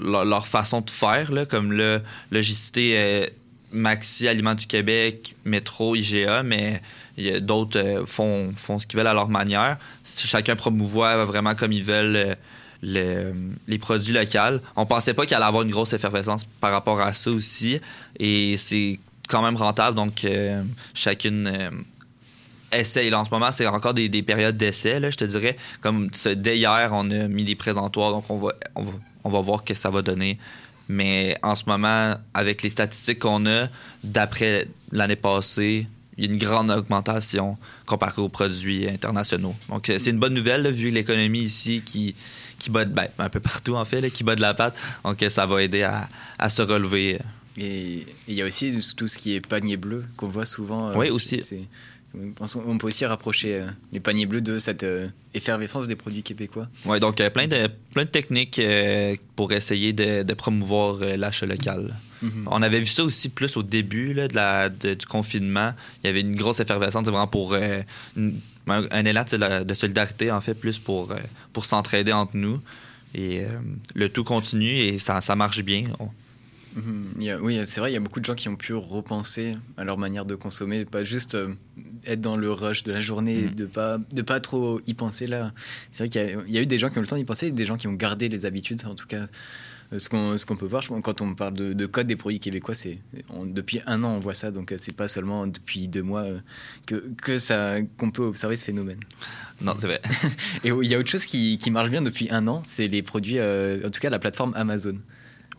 [0.00, 2.00] leur, leur façon de faire, là, comme le,
[2.32, 3.26] euh,
[3.72, 6.80] Maxi Aliments du Québec, Métro, IGA, mais
[7.40, 9.78] d'autres euh, font, font ce qu'ils veulent à leur manière.
[10.04, 12.34] Chacun promouvoit vraiment comme ils veulent euh,
[12.82, 13.34] le-
[13.68, 14.60] les produits locaux.
[14.76, 17.80] On pensait pas qu'il allait avoir une grosse effervescence par rapport à ça aussi,
[18.18, 18.98] et c'est
[19.28, 21.46] quand même rentable, donc euh, chacune...
[21.46, 21.70] euh,
[22.76, 23.14] essaye.
[23.14, 25.56] En ce moment, c'est encore des, des périodes d'essai, je te dirais.
[25.80, 29.40] Comme dès hier, on a mis des présentoirs, donc on va, on va, on va
[29.40, 30.40] voir ce que ça va donner.
[30.88, 33.68] Mais en ce moment, avec les statistiques qu'on a,
[34.02, 39.54] d'après l'année passée, il y a une grande augmentation comparée aux produits internationaux.
[39.68, 42.14] Donc, euh, c'est une bonne nouvelle, là, vu l'économie ici qui,
[42.58, 44.76] qui bat, de- ben, un peu partout, en fait, là, qui bat de la patte.
[45.04, 47.18] Donc, euh, ça va aider à, à se relever.
[47.56, 50.90] Et il y a aussi tout ce qui est panier bleu qu'on voit souvent.
[50.90, 51.40] euh, Oui, aussi.
[52.54, 56.68] On peut aussi rapprocher euh, les paniers bleus de cette euh, effervescence des produits québécois.
[56.84, 58.60] Ouais, donc plein de plein de techniques
[59.34, 61.96] pour essayer de, de promouvoir l'achat local.
[62.24, 62.48] Mhm.
[62.50, 65.72] On avait vu ça aussi plus au début là, de la, de- du confinement.
[66.02, 67.80] Il y avait une grosse effervescence vraiment pour euh,
[68.16, 69.24] une- un, un élan
[69.64, 71.16] de, solidarité en fait plus pour euh,
[71.52, 72.60] pour s'entraider entre nous.
[73.14, 73.48] Et euh,
[73.94, 75.84] le tout continue et ça, ça marche bien.
[76.00, 76.08] On-
[76.76, 77.12] Mhm.
[77.20, 78.74] Il y a- oui, c'est vrai, il y a beaucoup de gens qui ont pu
[78.74, 81.38] repenser à leur manière de consommer, pas juste
[82.04, 83.46] être dans le rush de la journée, Mhm.
[83.46, 85.52] et de pas de pas trop y penser là.
[85.92, 87.46] C'est vrai qu'il y, y a eu des gens qui ont le temps d'y penser,
[87.46, 88.80] et des gens qui ont gardé les habitudes.
[88.86, 89.26] En tout cas,
[89.96, 92.16] ce qu'on ce qu'on peut voir, je pense, quand on parle de, de code des
[92.16, 92.98] produits québécois, c'est
[93.44, 96.38] depuis un an on voit ça, donc euh, c'est pas seulement depuis deux mois euh,
[96.86, 99.00] que que ça qu'on peut observer ce phénomène.
[99.60, 100.00] Non, c'est vrai.
[100.64, 103.02] Et il y a autre chose qui, qui marche bien depuis un an, c'est les
[103.02, 104.96] produits, euh, en tout cas la plateforme Amazon.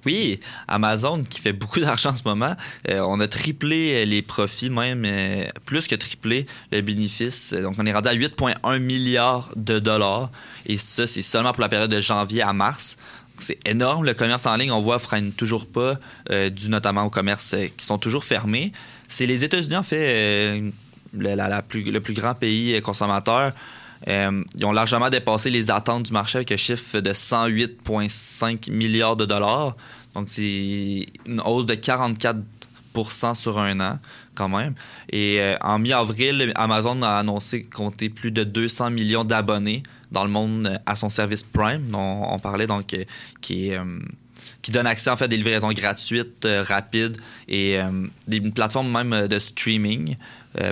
[0.06, 2.56] Oui, Amazon qui fait beaucoup d'argent en ce moment.
[2.90, 7.54] Euh, on a triplé euh, les profits, même euh, plus que triplé le bénéfice.
[7.54, 10.30] Euh, Donc, on est rendu à 8,1 milliards de dollars.
[10.68, 12.98] Et ça, c'est seulement pour la période de janvier à mars.
[13.40, 14.06] C'est énorme.
[14.06, 15.96] Le commerce en ligne, on voit, freine toujours pas,
[16.32, 18.72] euh, dû notamment aux commerces euh, qui sont toujours fermés.
[19.08, 20.72] C'est les États-Unis, en fait, euh,
[21.14, 21.62] le,
[22.00, 23.52] plus- grand pays consommateur.
[24.08, 29.26] Ils ont largement dépassé les attentes du marché avec un chiffre de 108,5 milliards de
[29.26, 29.76] dollars.
[30.14, 34.00] Donc, c'est une hausse de 44% sur un an,
[34.36, 34.76] quand même.
[35.12, 39.82] Et en mi-avril, Amazon a annoncé compter plus de 200 millions d'abonnés
[40.16, 43.04] dans le monde euh, à son service Prime, dont on parlait, donc, euh,
[43.42, 43.78] qui est.
[43.78, 44.00] euh,
[44.62, 49.38] qui donne accès en fait à des livraisons gratuites, rapides et une plateforme même de
[49.38, 50.16] streaming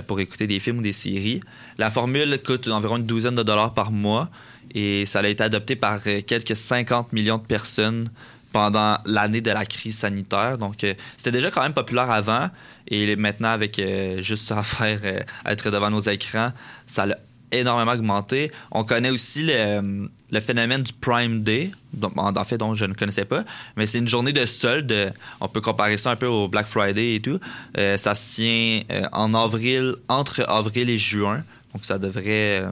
[0.08, 1.40] pour écouter des films ou des séries.
[1.78, 4.30] La formule coûte environ une douzaine de dollars par mois
[4.74, 8.10] et ça a été adopté par quelques 50 millions de personnes
[8.50, 10.58] pendant l'année de la crise sanitaire.
[10.58, 10.84] Donc,
[11.16, 12.50] c'était déjà quand même populaire avant.
[12.88, 13.80] Et maintenant, avec
[14.18, 16.52] juste à faire, être devant nos écrans,
[16.88, 17.18] ça l'a
[17.52, 18.50] énormément augmenté.
[18.70, 21.70] On connaît aussi le, phénomène du Prime Day,
[22.16, 23.44] en fait, dont je ne connaissais pas.
[23.76, 25.12] Mais c'est une journée de solde.
[25.40, 27.38] On peut comparer ça un peu au Black Friday et tout.
[27.78, 31.44] Euh, ça se tient euh, en avril, entre avril et juin.
[31.72, 32.62] Donc, ça devrait...
[32.62, 32.70] euh,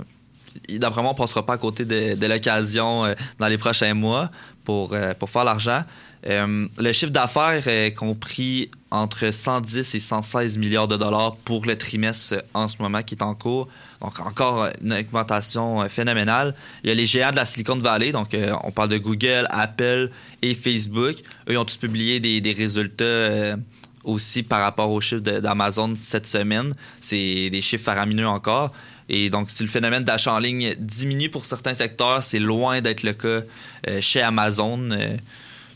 [0.69, 4.31] D'après moi, on ne passera pas à côté de, l'occasion dans les prochains mois
[4.65, 5.83] pour faire l'argent.
[6.29, 11.77] Euh, le chiffre d'affaires est compris entre 110 et 116 milliards de dollars pour le
[11.77, 13.69] trimestre en ce moment qui est en cours.
[14.01, 16.55] Donc encore une augmentation euh, phénoménale.
[16.85, 19.47] Il y a les géants de la Silicon Valley, donc euh, on parle de Google,
[19.51, 20.11] Apple
[20.43, 21.17] et Facebook.
[21.49, 23.57] Eux ont tous publié des, résultats
[24.05, 26.75] aussi par rapport aux chiffres d'Amazon cette semaine.
[27.01, 28.73] C'est des chiffres faramineux encore.
[29.09, 33.03] Et donc, si le phénomène d'achat en ligne diminue pour certains secteurs, c'est loin d'être
[33.03, 33.43] le cas
[34.01, 34.91] chez Amazon,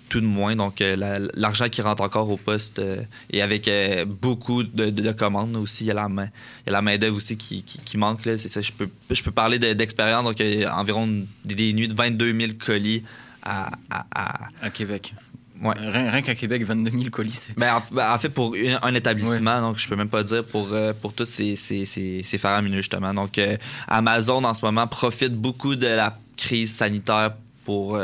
[0.09, 0.55] tout de moins.
[0.57, 2.97] Donc, euh, la- l'argent qui rentre encore au poste euh,
[3.31, 6.29] et avec euh, beaucoup de, de- de commandes aussi, il y a la main,
[6.65, 8.25] il y a la main d'œuvre aussi qui, qui- qui manque.
[8.25, 8.39] là.
[8.39, 10.25] C'est ça, je peux, je peux parler de- d'expérience.
[10.25, 11.09] Donc, il y a environ
[11.45, 13.03] des, des nuits de 22 000 colis
[13.43, 15.15] à, à- à- À Québec.
[15.63, 15.75] Ouais.
[15.79, 17.49] Rien, rien qu'à Québec, 22 000 colis.
[17.57, 20.45] Ben, en, ben, en fait, pour une- un établissement, donc je peux même pas dire
[20.45, 20.69] pour,
[21.01, 23.15] pour tous ces, ces, ces, ces faramineux, justement.
[23.15, 23.41] Donc,
[23.89, 27.33] Amazon, en ce moment, profite beaucoup de la crise sanitaire
[27.65, 27.99] pour.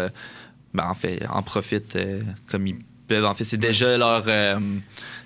[0.75, 2.77] Ben, en fait, en profite euh, comme ils
[3.09, 3.25] peuvent.
[3.25, 4.25] En fait, c'est déjà leur.
[4.27, 4.59] euh,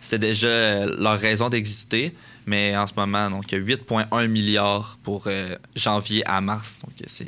[0.01, 2.15] c'est déjà leur raison d'exister.
[2.49, 6.79] Mais en ce moment, donc, il y a 8,1 milliards pour euh, janvier à mars.
[6.85, 7.27] Donc, c'est,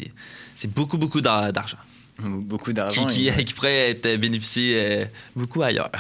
[0.54, 1.78] c'est beaucoup, beaucoup d'a- d'argent.
[2.20, 3.06] Beaucoup Qui, d'argent.
[3.06, 5.04] qui, et- qui pourrait être bénéficié euh,
[5.34, 5.90] beaucoup ailleurs.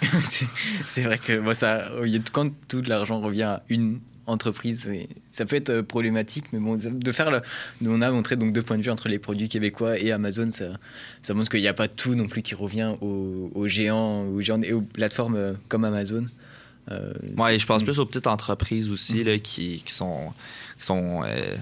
[0.86, 4.90] c'est vrai que bon, ça, il y a- quand tout l'argent revient à une entreprise,
[5.30, 7.40] ça peut être euh, problématique, mais bon, de faire le,
[7.80, 10.50] nous on a montré donc deux points de vue entre les produits québécois et Amazon,
[10.50, 10.66] ça,
[11.22, 14.40] ça montre qu'il n'y a pas tout non plus qui revient aux, aux géants, aux
[14.40, 16.26] géants et aux plateformes euh, comme Amazon.
[16.90, 20.32] Euh, Ouais, et je pense plus aux petites entreprises aussi là, qui, qui sont,
[20.78, 21.54] qui, sont, euh,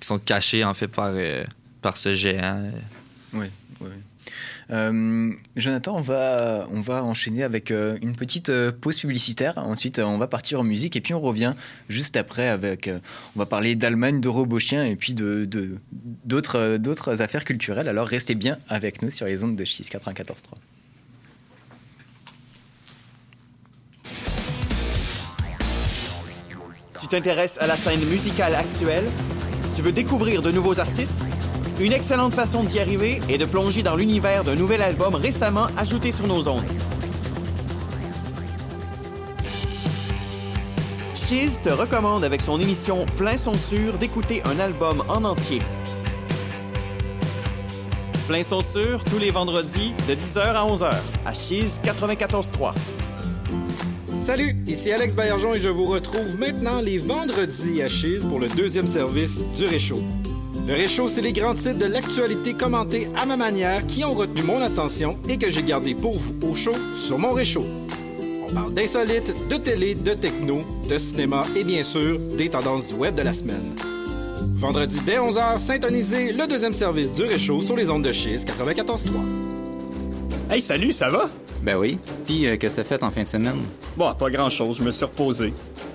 [0.00, 1.44] qui sont cachées en fait par, euh,
[1.82, 2.70] par ce géant.
[3.32, 3.46] Oui.
[4.70, 9.58] Euh, Jonathan, on va, on va enchaîner avec euh, une petite euh, pause publicitaire.
[9.58, 11.54] Ensuite, on va partir en musique et puis on revient
[11.88, 12.90] juste après avec.
[13.36, 15.48] on va parler d'Allemagne, de robots chiens et puis de
[16.24, 17.88] d'autres d'autres affaires culturelles.
[17.88, 20.34] Alors restez bien avec nous sur les ondes de 6 94.3.
[27.00, 29.04] Tu t'intéresses à la scène musicale actuelle?
[29.76, 31.14] Tu veux découvrir de nouveaux artistes?
[31.78, 36.10] Une excellente façon d'y arriver est de plonger dans l'univers d'un nouvel album récemment ajouté
[36.10, 36.64] sur nos ondes.
[41.14, 45.60] Chiz te recommande avec son émission Plein son sûr d'écouter un album en entier.
[48.26, 50.90] Plein son sûr tous les vendredis de 10h à 11h
[51.26, 52.72] à Chiz 94.3.
[54.18, 58.48] Salut, ici Alex Baillargeon et je vous retrouve maintenant les vendredis à Chise pour le
[58.48, 60.02] deuxième service du Réchaud.
[60.66, 64.42] Le Réchaud, c'est les grands titres de l'actualité commentés à ma manière qui ont retenu
[64.42, 67.64] mon attention et que j'ai gardé pour vous au chaud sur mon Réchaud.
[68.48, 72.94] On parle d'insolites, de télé, de techno, de cinéma et bien sûr des tendances du
[72.94, 73.76] web de la semaine.
[74.54, 79.10] Vendredi dès 11h, syntonisez le deuxième service du Réchaud sur les ondes de Chise 94.3.
[80.50, 81.30] Hey, salut, ça va?
[81.62, 81.98] Ben oui.
[82.24, 83.60] Puis, euh, qu'est-ce que ça fait en fin de semaine?
[83.96, 85.52] Bon, pas grand-chose, je me suis reposé.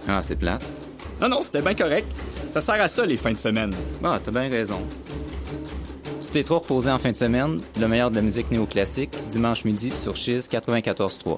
[0.08, 0.64] Ah, c'est plate.
[1.22, 2.08] Non, non, c'était bien correct.
[2.52, 3.70] Ça sert à ça, les fins de semaine.
[4.02, 4.82] Bah, t'as bien raison.
[6.22, 9.64] Tu t'es trop reposé en fin de semaine, le meilleur de la musique néoclassique, dimanche
[9.64, 11.38] midi sur Chiz 94.3.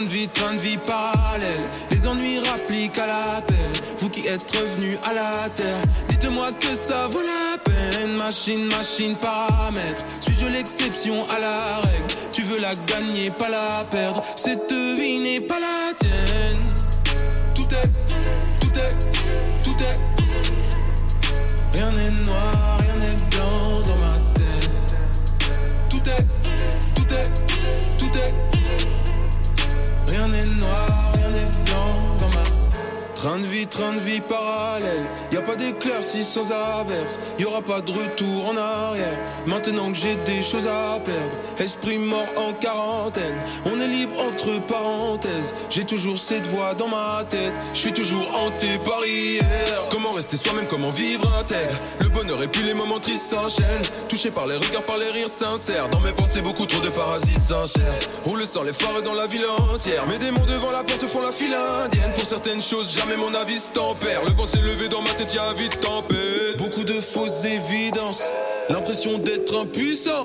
[0.00, 1.64] De vie, vie parallèle.
[1.90, 3.56] Les ennuis rappliquent à l'appel.
[3.98, 5.76] Vous qui êtes revenus à la terre,
[6.08, 8.16] dites-moi que ça vaut la peine.
[8.16, 10.02] Machine, machine, paramètre.
[10.20, 12.14] Suis-je l'exception à la règle?
[12.32, 14.22] Tu veux la gagner, pas la perdre.
[14.36, 16.69] Cette vie n'est pas la tienne.
[33.20, 35.04] Train de vie, train de vie parallèle.
[35.30, 37.20] Y a pas d'éclaircie sans averse.
[37.38, 39.18] Y aura pas de retour en arrière.
[39.46, 41.30] Maintenant que j'ai des choses à perdre.
[41.58, 43.34] Esprit mort en quarantaine.
[43.66, 45.52] On est libre entre parenthèses.
[45.68, 47.52] J'ai toujours cette voix dans ma tête.
[47.74, 49.44] Je suis toujours hanté par hier.
[49.90, 51.76] Comment rester soi-même, comment vivre intègre?
[52.00, 53.84] Le bonheur et puis les moments tristes s'enchaînent.
[54.08, 55.90] Touché par les regards, par les rires sincères.
[55.90, 57.98] Dans mes pensées, beaucoup trop de parasites sincères.
[58.24, 60.06] Roule sans les phares dans la ville entière.
[60.06, 62.14] Mes démons devant la porte font la file indienne.
[62.14, 64.22] Pour certaines choses, jamais mon avis se tempère.
[64.24, 66.56] Le vent s'est levé dans ma tête, y'a vite tempête.
[66.58, 68.22] Beaucoup de fausses évidences.
[68.68, 70.24] L'impression d'être impuissant.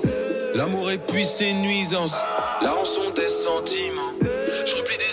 [0.54, 2.16] L'amour et puis ses nuisances.
[2.62, 4.12] La rançon des sentiments.
[4.64, 5.05] Je remplis des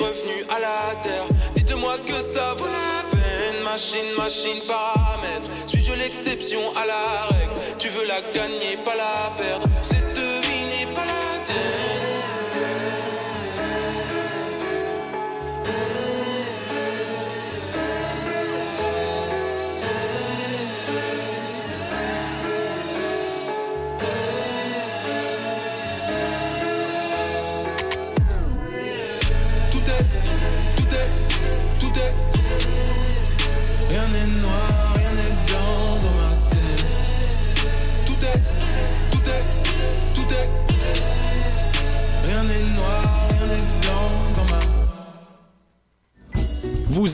[0.00, 1.24] Revenus à la terre,
[1.56, 3.62] dites-moi que ça vaut la peine.
[3.64, 5.50] Machine, machine, paramètre.
[5.66, 7.52] Suis-je l'exception à la règle?
[7.78, 9.66] Tu veux la gagner, pas la perdre.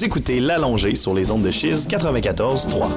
[0.05, 2.89] Écoutez l'allongée sur les ondes de Chiz 94.3.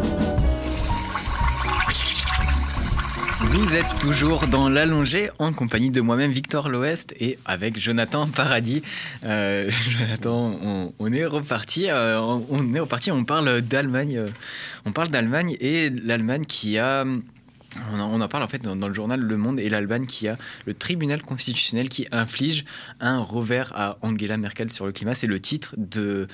[3.39, 8.83] Vous êtes toujours dans l'allongée en compagnie de moi-même Victor L'Ouest et avec Jonathan Paradis.
[9.23, 11.89] Euh, Jonathan, on, est reparti.
[11.89, 13.09] euh, on, on est reparti.
[13.09, 14.17] On parle d'Allemagne.
[14.17, 14.27] euh,
[14.85, 17.05] on parle d'Allemagne et l'Allemagne qui a.
[17.93, 20.37] On en, en parle en fait dans, le journal Le Monde et l'Allemagne qui a
[20.65, 22.65] le tribunal constitutionnel qui inflige
[22.99, 25.15] un revers à Angela Merkel sur le climat.
[25.15, 26.27] C'est le titre de,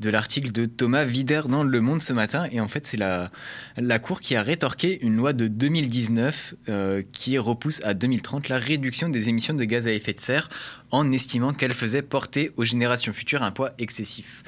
[0.00, 2.46] de l'article de Thomas Wider dans Le Monde ce matin.
[2.50, 3.30] Et en fait, c'est la,
[3.76, 8.58] la Cour qui a rétorqué une loi de 2019 euh, qui repousse à 2030 la
[8.58, 10.48] réduction des émissions de gaz à effet de serre
[10.90, 14.42] en estimant qu'elle faisait porter aux générations futures un poids excessif.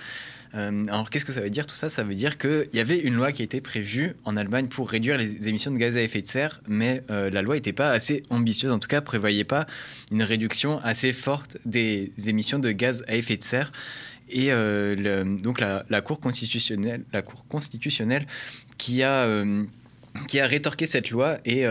[0.54, 1.88] Euh, alors qu'est-ce que ça veut dire tout ça?
[1.88, 5.16] Ça veut dire qu'il y avait une loi qui été prévue en Allemagne pour réduire
[5.16, 8.24] les émissions de gaz à effet de serre, mais euh, la loi n'était pas assez
[8.30, 9.66] ambitieuse, en tout cas prévoyait pas
[10.10, 13.70] une réduction assez forte des émissions de gaz à effet de serre.
[14.28, 18.26] Et euh, donc la, Cour constitutionnelle, la Cour constitutionnelle
[18.78, 19.44] qui a
[20.26, 21.64] qui a rétorqué cette loi et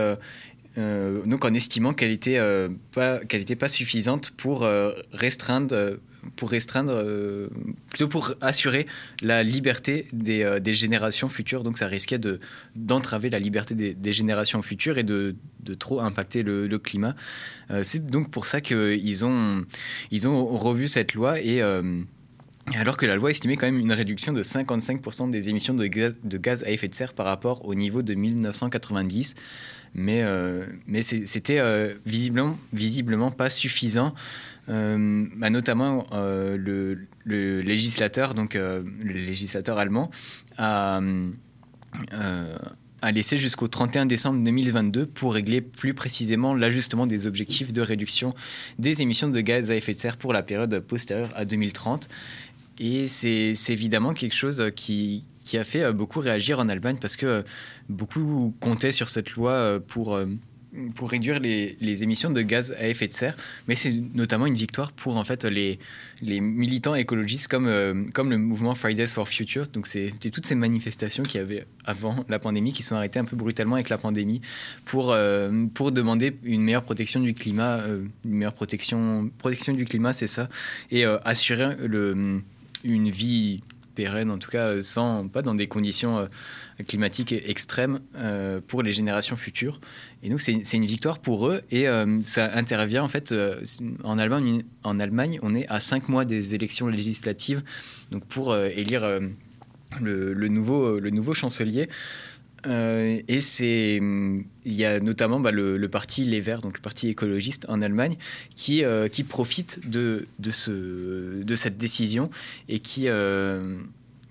[0.76, 4.66] donc en estimant qu'elle était euh, pas était pas suffisante pour
[5.12, 5.98] restreindre
[6.36, 7.48] pour restreindre euh,
[7.88, 8.86] plutôt pour assurer
[9.22, 11.62] la liberté des, euh, des générations futures.
[11.62, 12.40] Donc ça risquait de
[12.76, 17.14] d'entraver la liberté des, générations futures et de, de trop impacter le, climat.
[17.70, 19.64] Euh, c'est donc pour ça qu'ils ont
[20.10, 21.62] ils ont revu cette loi et
[22.74, 26.64] alors que la loi estimait quand même une réduction de 55% des émissions de gaz
[26.64, 29.34] à effet de serre par rapport au niveau de 1990,
[29.94, 30.66] mais, euh,
[31.02, 34.14] c'était euh, visiblement, pas suffisant.
[34.68, 40.10] Euh, bah, notamment le, législateur, donc le législateur allemand,
[40.58, 41.00] a,
[43.12, 48.34] laissé jusqu'au 31 décembre 2022 pour régler plus précisément l'ajustement des objectifs de réduction
[48.78, 52.08] des émissions de gaz à effet de serre pour la période postérieure à 2030.
[52.78, 57.16] Et c'est évidemment quelque chose qui, qui a fait euh, beaucoup réagir en Allemagne parce
[57.16, 57.42] que euh,
[57.88, 60.18] beaucoup comptaient sur cette loi euh, pour,
[60.94, 63.36] pour réduire les, émissions de gaz à effet de serre.
[63.66, 65.78] Mais c'est notamment une victoire pour en fait les,
[66.22, 69.64] les militants écologistes comme, comme le mouvement Fridays for Future.
[69.72, 73.24] Donc c'était toutes ces manifestations qu'il y avait avant la pandémie qui sont arrêtées un
[73.24, 74.40] peu brutalement avec la pandémie
[74.84, 75.16] pour,
[75.74, 77.80] pour demander une meilleure protection du climat.
[78.24, 80.48] une meilleure protection, protection du climat, c'est ça.
[80.92, 81.76] Et assurer
[82.84, 83.62] une vie
[84.08, 86.26] en tout cas euh, sans, pas dans des conditions euh,
[86.86, 89.80] climatiques extrêmes euh, pour les générations futures.
[90.22, 91.86] Et donc c'est une victoire pour eux et
[92.22, 93.34] ça intervient en fait
[94.04, 94.64] en Allemagne.
[94.84, 97.62] En Allemagne, on est à cinq mois des élections législatives,
[98.10, 99.18] donc pour élire
[99.98, 101.88] le nouveau, le nouveau chancelier.
[102.66, 107.08] Euh, et c'est, il y a notamment bah, le, parti Les Verts, donc le parti
[107.08, 108.16] écologiste en Allemagne,
[108.56, 112.30] qui, euh, qui profite de, de, ce, de cette décision
[112.68, 113.78] et qui, euh,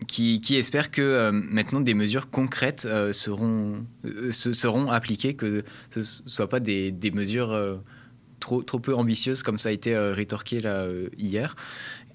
[0.07, 3.85] qui, espère que maintenant des mesures concrètes seront,
[4.31, 7.57] se- seront appliquées, que ce ne soient pas des, des mesures
[8.39, 11.55] trop, trop peu ambitieuses comme ça a été rétorqué là, hier.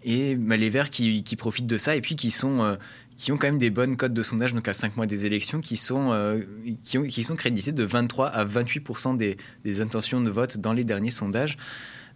[0.06, 2.76] Et bah, les Verts qui, profitent de ça et puis qui sont
[3.16, 5.60] qui ont quand même des bonnes cotes de sondage, donc à 5 mois des élections,
[5.60, 6.40] qui sont, euh,
[6.82, 10.72] qui, ont- qui sont crédités de 23 à 28 des, des intentions de vote dans
[10.72, 11.56] les derniers sondages.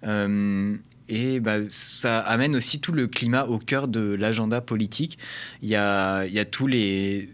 [0.04, 0.76] Euh,
[1.08, 5.18] et bah, ça amène aussi tout le climat au cœur de l'agenda politique.
[5.62, 7.30] Il y a, il y a tous les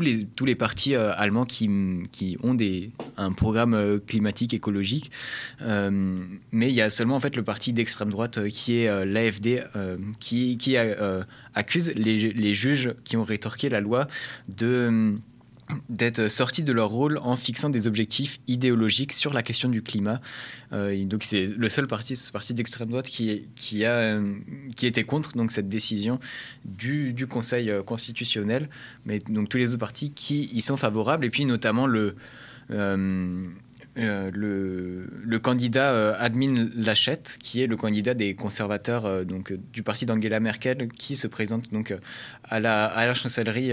[0.00, 1.68] les, tous les partis euh, allemands qui,
[2.10, 5.10] qui ont des, un programme euh, climatique écologique.
[5.62, 9.64] Euh, mais il y a seulement en fait le parti d'extrême droite qui est l'AFD
[10.18, 10.76] qui, qui
[11.54, 14.06] accuse les, les juges qui ont rétorqué la loi
[14.56, 15.16] de
[15.88, 20.20] d'être sortis de leur rôle en fixant des objectifs idéologiques sur la question du climat.
[20.72, 24.34] Euh, donc c'est le seul parti, ce parti d'extrême droite qui, a, euh,
[24.76, 26.20] qui était contre donc, cette décision
[26.64, 28.68] du, du Conseil euh, constitutionnel,
[29.04, 32.16] mais donc tous les autres partis qui y sont favorables, et puis notamment le...
[33.98, 39.82] euh, le, candidat euh, Admin Lachette, qui est le candidat des conservateurs euh, donc, du
[39.82, 41.94] parti d'Angela Merkel, qui se présente donc
[42.44, 43.70] à la, à la chancellerie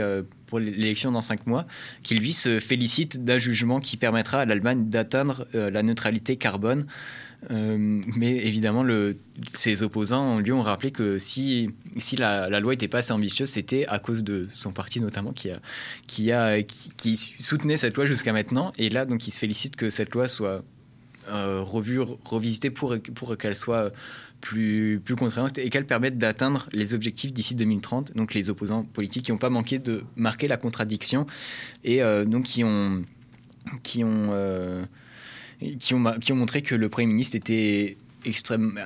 [0.47, 1.65] pour l'élection dans cinq mois,
[2.03, 6.85] qui lui se félicite d'un jugement qui permettra à l'Allemagne d'atteindre la neutralité carbone.
[7.51, 9.17] Euh, mais évidemment, le,
[9.53, 13.85] ses opposants lui ont rappelé que si, si la, loi n'était pas assez ambitieuse, c'était
[13.87, 15.59] à cause de son parti notamment qui, a,
[16.07, 18.73] qui, a, qui, soutenait cette loi jusqu'à maintenant.
[18.77, 20.63] Et là, donc, il se félicite que cette loi soit
[21.29, 23.91] euh, revue, revisitée pour, pour qu'elle soit
[24.41, 28.15] plus, plus contraignante et qu'elle permette d'atteindre les objectifs d'ici 2030.
[28.15, 31.27] Donc les opposants politiques qui n'ont pas manqué de marquer la contradiction
[31.83, 33.03] et euh, donc qui ont,
[33.83, 34.31] qui ont,
[35.59, 38.79] qui ont, montré que le Premier ministre était extrême.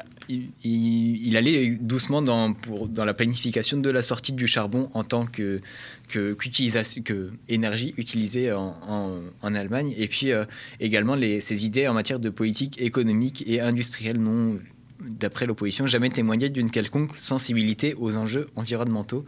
[0.63, 2.55] Il, allait doucement dans,
[2.95, 5.59] la planification de la sortie du charbon en tant que,
[6.07, 9.93] que, qu'utilisation- que énergie utilisée en, Allemagne.
[9.97, 10.45] Et puis euh,
[10.79, 14.59] également les, ses idées en matière de politique économique et industrielle n'ont,
[14.99, 19.25] d'après l'opposition, jamais témoigné d'une quelconque sensibilité aux enjeux environnementaux.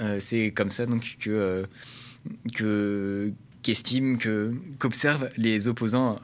[0.00, 1.64] Euh, c'est comme ça donc que, euh,
[2.54, 3.32] que
[3.62, 6.18] qu'estiment que qu'observent les opposants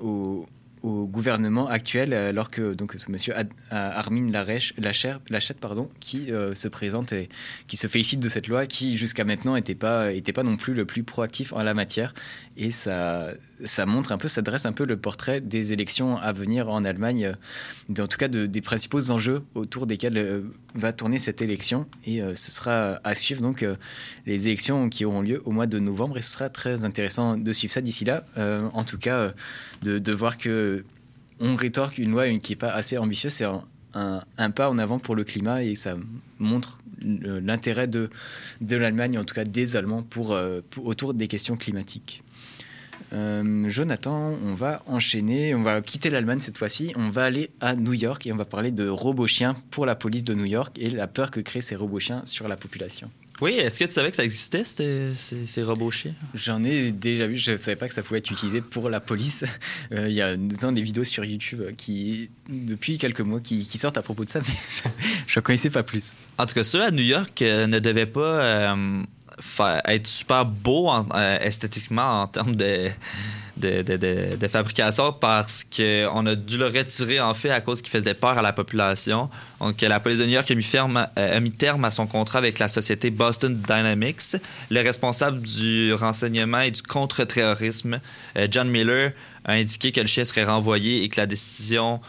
[0.00, 0.46] au,
[0.82, 6.30] au gouvernement actuel, alors que donc ce monsieur Ad- Armin Larèche- Lacher- Lachette, pardon, qui
[6.30, 7.28] euh, se présente et
[7.66, 10.74] qui se félicite de cette loi, qui jusqu'à maintenant n'était pas était pas non plus
[10.74, 12.12] le plus proactif en la matière,
[12.56, 13.32] et ça
[13.64, 16.84] ça montre un peu, ça dresse un peu le portrait des élections à venir en
[16.84, 17.34] Allemagne,
[17.90, 20.42] euh, en tout cas de- des principaux enjeux autour desquels euh,
[20.74, 23.64] va tourner cette élection, et euh, ce sera à suivre donc
[24.26, 27.52] les élections qui auront lieu au mois de novembre, et ce sera très intéressant de
[27.52, 28.24] suivre ça d'ici là,
[28.72, 29.32] en tout cas
[29.82, 30.84] de, voir que
[31.40, 33.46] on rétorque une loi qui n'est pas assez ambitieuse, c'est
[33.94, 35.96] un, pas en avant pour le climat et ça
[36.38, 38.10] montre l'intérêt de,
[38.60, 40.36] l'Allemagne, en tout cas des Allemands, pour-
[40.82, 42.23] autour des questions climatiques.
[43.14, 47.76] Euh, Jonathan, on va enchaîner, on va quitter l'Allemagne cette fois-ci, on va aller à
[47.76, 50.76] New York et on va parler de robots chiens pour la police de New York
[50.80, 53.08] et la peur que créent ces robots chiens sur la population.
[53.40, 56.14] Oui, est-ce que tu savais que ça existait, ces, ces- ces robots chiens?
[56.34, 59.00] J'en ai déjà vu, je ne savais pas que ça pouvait être utilisé pour la
[59.00, 59.44] police.
[59.92, 63.76] Euh, Il y a notamment des vidéos sur YouTube qui, depuis quelques mois, qui, qui
[63.76, 64.54] sortent à propos de ça, mais
[65.26, 66.14] je ne connaissais pas plus.
[66.38, 68.74] En tout cas, ceux à New York euh, ne devaient pas
[69.88, 72.90] être super beaux en- euh, esthétiquement en termes de,
[74.48, 78.42] fabrication parce qu'on a dû le retirer en fait à cause qu'il faisait peur à
[78.42, 79.28] la population.
[79.60, 80.66] Donc, la police de New York a mis,
[81.18, 84.36] euh, terme à son contrat avec la société Boston Dynamics.
[84.70, 88.00] Le responsable du renseignement et du contre-terrorisme,
[88.36, 89.12] euh, John Miller,
[89.44, 92.00] a indiqué que le chien serait renvoyé et que la décision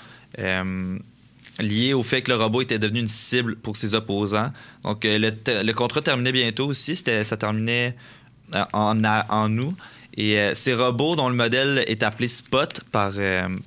[1.60, 4.52] liée au fait que le robot était devenu une cible pour ses opposants.
[4.84, 6.96] Donc, euh, le, le contrat terminait bientôt aussi.
[6.96, 7.96] Ça terminait
[8.54, 9.76] euh, en, en août.
[10.18, 13.14] Et euh, ces robots, dont le modèle est appelé Spot par,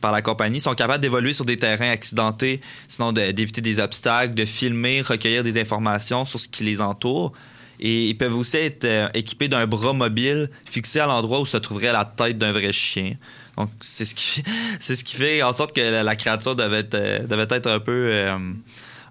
[0.00, 4.44] par la compagnie, sont capables d'évoluer sur des terrains accidentés, sinon d'éviter des obstacles, de
[4.44, 7.32] filmer, recueillir des informations sur ce qui les entoure.
[7.80, 11.92] Et ils peuvent aussi être équipés d'un bras mobile fixé à l'endroit où se trouverait
[11.92, 13.14] la tête d'un vrai chien.
[13.58, 14.42] Donc, c'est ce qui,
[14.80, 17.66] c'est ce qui fait en sorte que la, la créature devait être, euh, devait être
[17.66, 18.38] un peu, euh,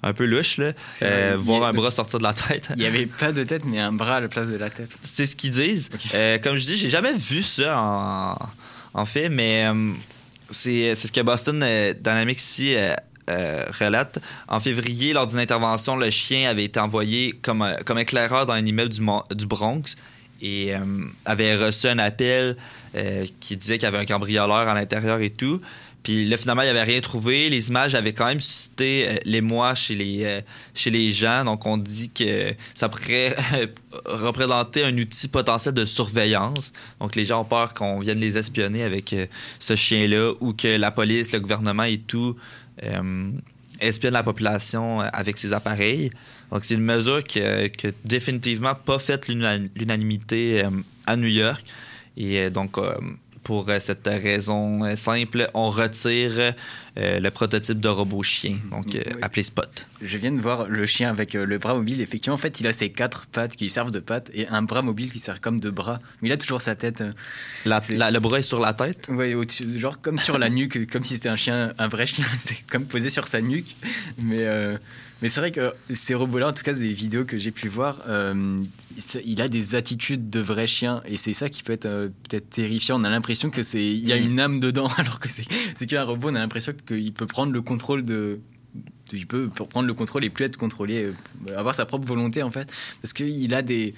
[0.03, 0.71] un peu louche, là.
[1.03, 2.69] Euh, voir un bras sortir de la tête.
[2.75, 4.89] Il n'y avait pas de tête, mais un bras à la place de la tête.
[5.01, 5.89] C'est ce qu'ils disent.
[6.13, 8.37] Euh, comme je dis, j'ai jamais vu ça en,
[8.93, 9.91] en fait, mais euh,
[10.51, 11.65] c'est ce que Boston
[11.99, 12.75] Dynamics ici
[13.27, 14.19] relate.
[14.47, 18.65] En février, lors d'une intervention, le chien avait été envoyé comme, comme éclaireur dans un
[18.65, 19.01] immeuble du,
[19.35, 19.97] du Bronx
[20.41, 20.71] et
[21.25, 22.55] avait reçu un appel
[22.97, 25.61] euh, qui disait qu'il y avait un cambrioleur à l'intérieur et tout.
[26.03, 27.49] Puis là, finalement, il n'y avait rien trouvé.
[27.49, 30.41] Les images avaient quand même suscité euh, l'émoi chez les, euh,
[30.73, 31.43] chez les gens.
[31.43, 33.35] Donc, on dit que ça pourrait
[34.05, 36.71] représenter un outil potentiel de surveillance.
[37.01, 39.13] Donc, les gens ont peur qu'on vienne les espionner avec
[39.59, 42.37] ce chien-là ou que la police, le gouvernement et tout
[43.81, 46.09] espionnent la population avec ces appareils.
[46.51, 47.67] Donc, c'est une mesure qui n'a
[48.05, 50.63] définitivement pas fait l'una- l'unanimité
[51.05, 51.65] à New York.
[52.17, 52.93] Et euh, donc, euh,
[53.43, 56.53] pour euh, cette raison simple, on retire
[56.97, 59.87] euh, le prototype de robot chien, donc euh, appelé Spot.
[60.01, 62.01] Je viens de voir le chien avec euh, le bras mobile.
[62.01, 64.63] Effectivement, en fait, il a ses quatre pattes qui lui servent de pattes et un
[64.63, 66.01] bras mobile qui sert comme de bras.
[66.21, 67.01] Mais il a toujours sa tête.
[67.65, 69.07] La- la- le bras est sur la tête?
[69.09, 69.33] Oui,
[69.77, 72.25] genre comme sur la nuque, comme si c'était un chien, un vrai chien.
[72.39, 73.75] C'est comme posé sur sa nuque.
[74.23, 74.45] Mais,
[75.21, 78.01] mais c'est vrai que ces robots-là, en tout cas, des vidéos que j'ai pu voir,
[78.07, 78.59] euh,
[79.25, 81.01] il a des attitudes de vrai chien.
[81.05, 83.01] Et c'est ça qui peut être euh, peut-être terrifiant.
[83.01, 86.03] On a l'impression que c'est, il y a une âme dedans, alors que c'est, qu'un
[86.03, 86.29] robot.
[86.29, 88.39] On a l'impression qu'il peut prendre le contrôle de,
[89.13, 92.51] il peut prendre le contrôle et plus être contrôlé, euh, avoir sa propre volonté en
[92.51, 93.93] fait, parce qu'il a des,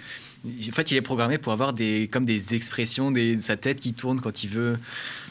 [0.46, 3.94] en fait, il est programmé pour avoir des, comme des expressions, des, sa tête qui
[3.94, 4.78] tourne quand il veut.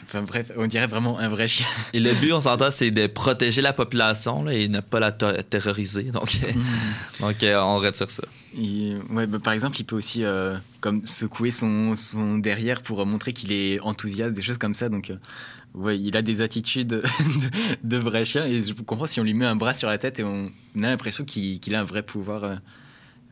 [0.09, 1.67] Enfin bref, on dirait vraiment un vrai chien.
[1.93, 5.11] Et le but, on s'entend, c'est de protéger la population là, et ne pas la
[5.11, 6.03] terroriser.
[6.03, 6.39] Donc,
[7.19, 8.23] donc euh, on retire ça.
[8.57, 13.05] Ouais, bah, par exemple, il peut aussi euh, comme secouer son, son derrière pour euh,
[13.05, 14.89] montrer qu'il est enthousiaste, des choses comme ça.
[14.89, 15.17] Donc, euh,
[15.75, 17.01] ouais, il a des attitudes de,
[17.83, 18.45] de vrai chien.
[18.45, 20.47] Et je comprends si on lui met un bras sur la tête et on,
[20.77, 22.59] a l'impression qu'il qu'il a un vrai pouvoir.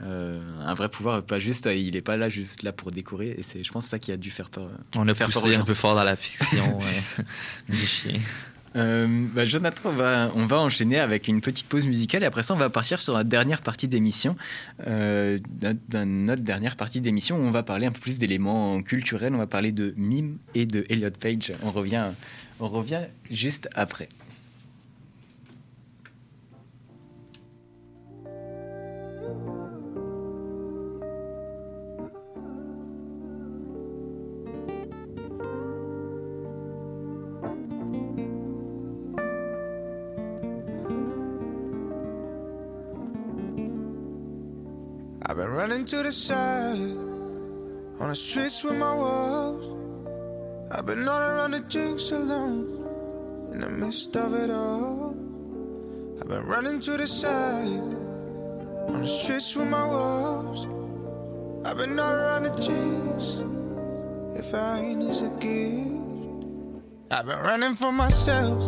[0.03, 3.35] Euh, un vrai pouvoir, pas juste, il est pas là juste là pour décorer.
[3.37, 4.69] Et c'est, je pense, ça qui a dû faire peur.
[4.95, 6.77] On a faire poussé un peu fort dans la fiction
[7.69, 8.19] du chien.
[8.75, 12.43] Euh, bah, Jonathan, on va, on va enchaîner avec une petite pause musicale et après
[12.43, 14.35] ça, on va partir sur la dernière partie d'émission.
[14.87, 15.39] Euh,
[16.05, 19.33] notre dernière partie d'émission, on va parler un peu plus d'éléments culturels.
[19.33, 21.53] On va parler de mime et de Elliot Page.
[21.63, 22.09] On revient,
[22.59, 24.09] on revient juste après.
[45.57, 46.77] Running to the side
[47.99, 49.65] on the streets with my walls.
[50.71, 52.85] I've been all around the jinx alone
[53.51, 55.17] in the midst of it all.
[56.21, 57.81] I've been running to the side
[58.93, 60.67] on the streets with my walls.
[61.65, 63.41] I've been all around the jinx.
[64.39, 68.61] If I ain't is a gift, I've been running for myself.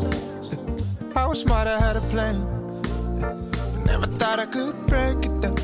[1.15, 2.37] I was smart, I had a plan.
[3.85, 5.58] Never thought I could break it down.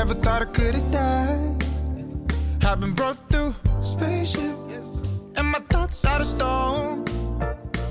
[0.00, 1.64] Never thought I could have died.
[2.64, 4.56] I've been brought through spaceship,
[5.36, 7.04] and my thoughts out of stone.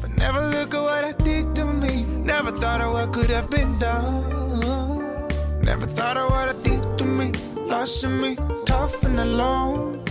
[0.01, 2.05] But never look at what I did to me.
[2.33, 5.27] Never thought of what could have been done.
[5.61, 7.31] Never thought of what I did to me.
[7.55, 10.03] Lost in me, tough and alone.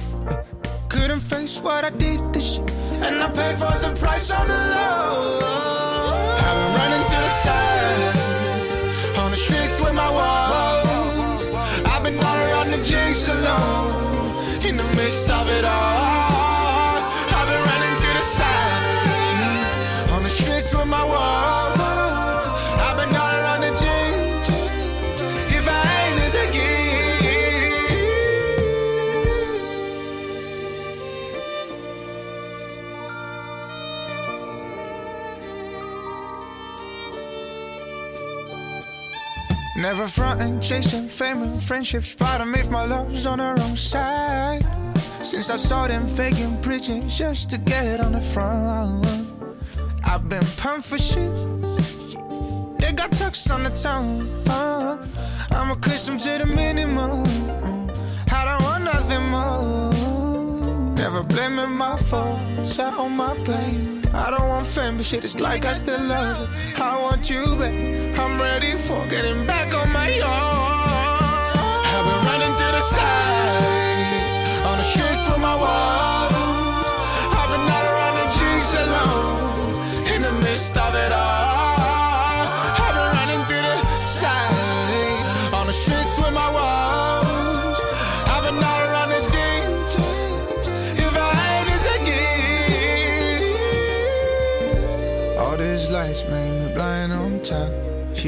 [0.89, 2.71] Couldn't face what I did to shit,
[3.07, 5.41] and I paid for the price on the low.
[6.47, 10.78] I've been running to the side on the streets with my walls.
[13.27, 16.48] Alone in the midst of it all.
[39.89, 42.05] Never frontin', chasing fame and friendship.
[42.05, 44.61] Spotting me if my love's on the wrong side.
[45.22, 49.07] Since I saw them faking, preaching just to get on the front.
[50.05, 51.32] I've been pumped for shit.
[52.78, 54.28] They got tucks on the tongue.
[54.47, 55.07] Uh,
[55.53, 57.24] I'm accustomed to the minimum.
[58.30, 60.97] I don't want nothing more.
[60.97, 63.98] Never blaming my faults, I own my pain.
[64.15, 66.81] I don't want fame, but shit, it's like I still love it.
[66.81, 67.75] I want you back.
[68.19, 70.79] I'm ready for getting back on my own.
[71.93, 75.38] I've been running to the side on the streets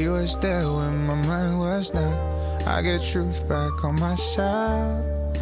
[0.01, 2.65] She was there when my mind was not.
[2.65, 5.35] I get truth back on my side.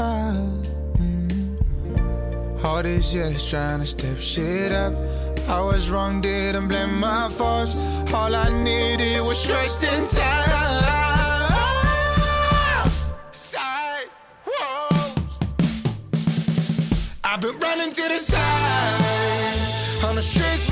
[0.99, 1.55] Mm.
[2.61, 4.93] All these years trying to step shit up.
[5.47, 7.73] I was wrong, didn't blame my faults.
[8.13, 10.83] All I needed was trust and time.
[13.31, 14.09] Side
[14.45, 15.39] walls.
[17.23, 20.68] I've been running to the side on the streets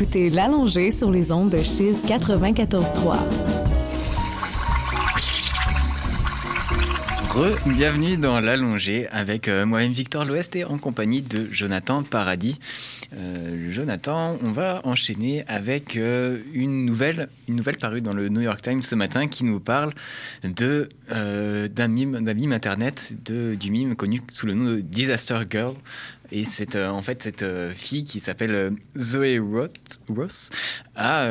[0.00, 3.16] écoutez L'Allongée sur les ondes de Chiz 94.3.
[7.30, 12.60] Re, bienvenue dans l'allongée avec euh, moi-même Victor l'Ouest et en compagnie de Jonathan Paradis.
[13.16, 18.40] Euh, Jonathan, on va enchaîner avec euh, une nouvelle, une nouvelle parue dans le New
[18.40, 19.92] York Times ce matin qui nous parle
[20.44, 25.74] de d'un mime, mime internet, de, du mime connu sous le nom de Disaster Girl.
[26.30, 30.50] Et c'est euh, en fait cette euh, fille qui s'appelle euh, Zoé Ross
[30.94, 31.22] a,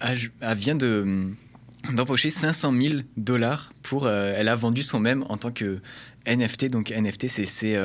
[0.00, 1.28] a- vient de
[1.92, 4.08] d'empocher 500 000 dollars pour.
[4.08, 5.80] elle a vendu son même en tant que
[6.26, 6.70] NFT.
[6.70, 7.76] Donc NFT, c'est ces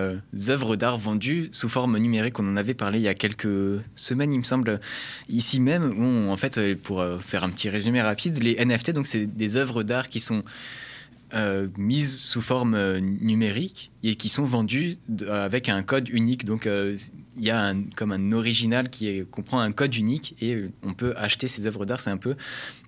[0.47, 2.39] œuvres d'art vendues sous forme numérique.
[2.39, 4.79] On en avait parlé il y a quelques semaines, il me semble,
[5.27, 5.99] ici même.
[5.99, 9.83] Où en fait, pour faire un petit résumé rapide, les NFT, donc c'est des œuvres
[9.83, 10.43] d'art qui sont
[11.33, 16.45] euh, mises sous forme euh, numérique et qui sont vendues de- avec un code unique.
[16.45, 16.97] Donc euh,
[17.37, 20.93] il y a un- comme un original qui comprend un code unique et euh, on
[20.93, 22.01] peut acheter ces œuvres d'art.
[22.01, 22.35] C'est un peu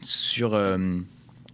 [0.02, 0.98] sur euh,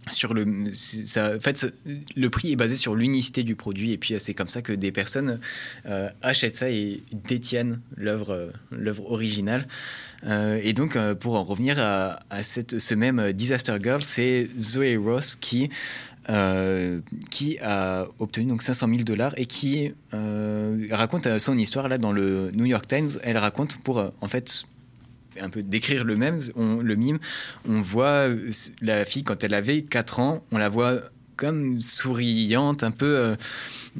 [0.08, 1.74] sur le en fait
[2.16, 4.90] le prix est basé sur l'unicité du produit et puis c'est comme ça que des
[4.90, 5.38] personnes
[5.84, 9.66] euh, achètent ça et détiennent l'œuvre euh, l'œuvre originale
[10.26, 14.48] Euh, et donc euh, pour en revenir à, à cette, ce même Disaster Girl c'est
[14.58, 15.70] Zoe Ross qui
[16.30, 17.00] euh,
[17.30, 21.96] qui a obtenu donc 500 000 dollars et qui euh, raconte euh, son histoire là
[21.96, 23.10] dans le New York Times.
[23.22, 24.64] Elle raconte pour en fait
[25.40, 27.18] un peu décrire le même, le mime.
[27.66, 28.28] On voit
[28.82, 31.02] la fille quand elle avait 4 ans, on la voit
[31.38, 33.36] comme souriante, un peu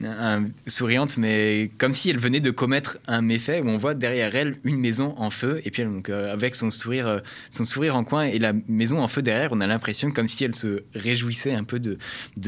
[0.02, 3.62] euh, souriante, mais comme si elle venait de commettre un méfait.
[3.62, 6.70] Où on voit derrière elle une maison en feu, et puis donc euh, avec son
[6.70, 7.18] sourire, euh,
[7.52, 10.44] son sourire en coin et la maison en feu derrière, on a l'impression comme si
[10.44, 11.96] elle se réjouissait un peu de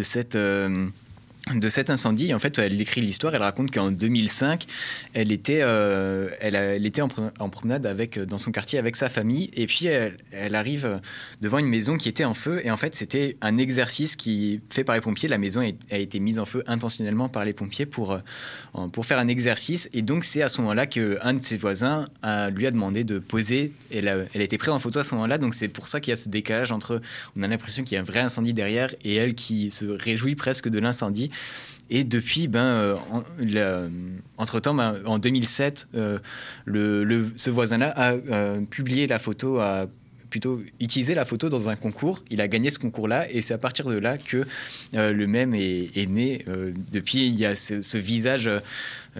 [0.03, 0.36] cette
[1.55, 2.32] de cet incendie.
[2.34, 3.34] En fait, elle décrit l'histoire.
[3.34, 4.66] Elle raconte qu'en 2005,
[5.14, 8.96] elle était, euh, elle, était en, pro- en promenade avec, euh, dans son quartier avec
[8.96, 9.51] sa famille.
[9.55, 11.01] Et puis, elle, arrive
[11.40, 12.61] devant une maison qui était en feu.
[12.64, 15.28] Et en fait, c'était un exercice qui fait par les pompiers.
[15.28, 19.18] La maison a, été mise en feu intentionnellement par les pompiers pour, euh, pour faire
[19.18, 19.88] un exercice.
[19.92, 22.07] Et donc, c'est à ce moment-là qu'un de ses voisins
[22.55, 23.72] lui a demandé de poser.
[23.92, 25.38] Elle a, elle a été prise en photo à ce moment-là.
[25.38, 27.01] Donc, c'est pour ça qu'il y a ce décalage entre.
[27.36, 30.34] On a l'impression qu'il y a un vrai incendie derrière et elle qui se réjouit
[30.34, 31.30] presque de l'incendie.
[31.93, 32.97] Et depuis, ben,
[33.41, 33.88] euh,
[34.38, 36.18] entre-temps, ben, en 2007, euh,
[36.64, 39.86] le, le- ce voisin-là a euh, publié la photo, a
[40.30, 42.22] plutôt utilisé la photo dans un concours.
[42.30, 44.47] Il a gagné ce concours-là et c'est à partir de là que
[44.95, 46.45] euh, le même est, né.
[46.93, 48.49] Depuis, il y a ce, visage,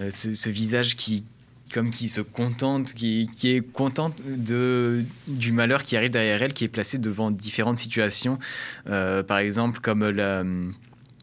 [0.09, 1.25] ce, visage qui
[1.73, 6.53] comme qui se contente, qui, qui est contente de, du malheur qui arrive derrière elle,
[6.53, 8.39] qui est placée devant différentes situations.
[8.85, 10.43] Par exemple, comme la,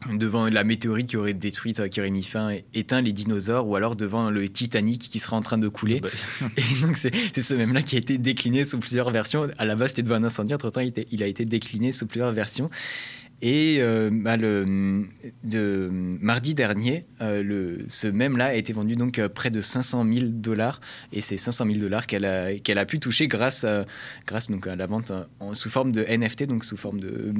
[0.07, 3.95] devant la météorite qui aurait détruit, qui aurait mis fin, éteint les dinosaures, ou alors
[3.95, 6.01] devant le Titanic qui serait en train de couler.
[6.57, 9.49] Et donc c'est ce même-là qui a été décliné sous plusieurs versions.
[9.57, 12.69] À la base, c'était devant un incendie, entre-temps, il, a été décliné sous plusieurs versions.
[13.41, 15.05] Et euh, bah, le,
[15.45, 20.05] de, mardi dernier, euh, le, ce même-là a été vendu donc euh, près de 500
[20.11, 20.81] 000 dollars.
[21.13, 23.85] Et c'est 500 000 dollars qu'elle a, pu toucher grâce, à,
[24.27, 27.33] grâce donc à la vente euh, en- sous forme de NFT, donc sous forme de,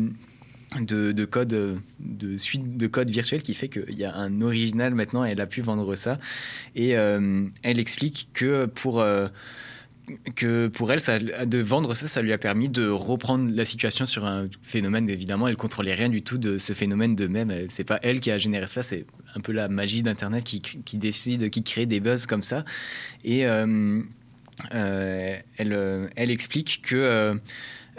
[0.78, 4.42] de, de code, euh, de suite de code virtuel qui fait qu'il y a un
[4.42, 5.24] original maintenant.
[5.24, 6.20] Elle a pu vendre ça.
[6.76, 9.28] Et euh, elle explique que pour euh,
[10.36, 11.00] que pour elle,
[11.48, 15.10] de vendre ça, ça lui a permis de reprendre la situation sur un phénomène.
[15.10, 17.52] Évidemment, elle contrôlait rien du tout de ce phénomène de même.
[17.70, 19.06] C'est pas elle qui a généré ça, c'est
[19.36, 22.66] un peu la magie d'Internet qui, qui décide, qui crée des buzz comme ça.
[23.24, 24.16] Et elle,
[25.60, 27.40] elle explique que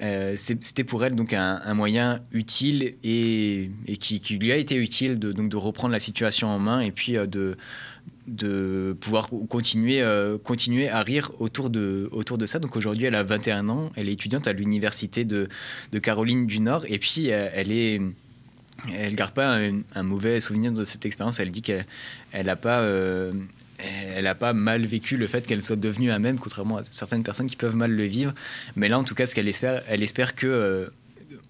[0.02, 5.32] euh, c'était pour elle donc un, moyen utile et, qui, lui a été utile de,
[5.32, 10.88] donc de reprendre la situation en main et puis euh, de pouvoir continuer, euh, continuer
[10.88, 12.58] à rire autour de, autour de ça.
[12.58, 15.48] Donc aujourd'hui, elle a 21 ans, elle est étudiante à l'université de,
[16.00, 18.14] Caroline du Nord, et puis elle
[19.14, 19.58] garde pas
[19.94, 21.40] un, mauvais souvenir de cette expérience.
[21.40, 21.84] Elle dit qu'elle
[22.32, 22.82] elle a pas,
[24.14, 27.22] elle a pas mal vécu le fait qu'elle soit devenue un même, contrairement à certaines
[27.22, 28.34] personnes qui peuvent mal le vivre.
[28.76, 30.86] Mais là, en tout cas, ce qu'elle espère, elle espère que euh,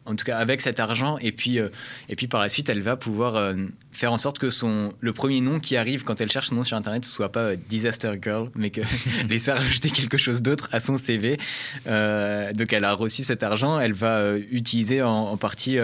[0.06, 1.68] en tout cas avec cet argent et puis euh,
[2.08, 3.54] et puis par la suite elle va pouvoir euh,
[3.92, 6.64] faire en sorte que son le premier nom qui arrive quand elle cherche son nom
[6.64, 8.80] sur internet ce soit pas Disaster Girl mais que
[9.20, 11.38] elle espère rajouter quelque chose d'autre à son CV
[11.86, 15.78] donc elle a reçu cet argent elle va utiliser en, en partie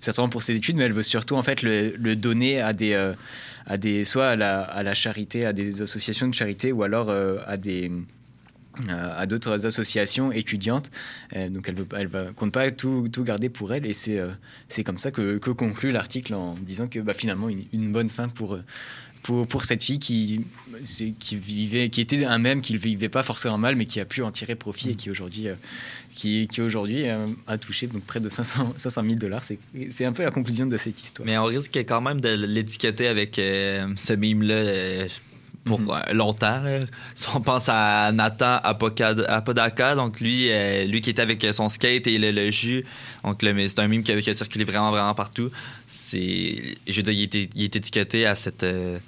[0.00, 3.12] certainement pour ses études mais elle veut surtout en fait le, le donner à des
[3.66, 7.10] à des soit à la, à la charité à des associations de charité ou alors
[7.10, 7.90] euh, à des
[8.88, 10.90] euh, à d'autres associations étudiantes.
[11.36, 13.84] Euh, donc elle, veut, pas- elle va, compte pas tout, tout garder pour elle.
[13.86, 14.18] Et c'est
[14.68, 18.08] c'est comme ça que, que conclut l'article en disant que bah, finalement une, une bonne
[18.08, 18.58] fin pour,
[19.22, 20.44] pour, pour cette fille qui,
[20.84, 24.00] c'est- qui, vivait, qui était un même, qui ne vivait pas forcément mal, mais qui
[24.00, 25.48] a pu en tirer profit et qui aujourd'hui
[26.14, 29.42] qui, qui aujourd'hui euh, a touché donc près de 500, 500 000 dollars.
[29.90, 31.26] C'est un peu la conclusion de cette histoire.
[31.26, 35.08] Mais on risque quand même de l'étiqueter avec euh, ce mime-là euh,
[35.64, 35.90] pour Mhm.
[35.90, 36.62] euh, longtemps.
[37.14, 42.06] Si on pense à Nathan Apodaca, donc lui, euh, lui qui était avec son skate
[42.08, 42.84] et le, le jus,
[43.24, 45.50] donc c'est un mime qui a, qui a circulé vraiment, vraiment partout.
[46.12, 48.98] Je veux dire, il était, il est étiqueté à cette, euh,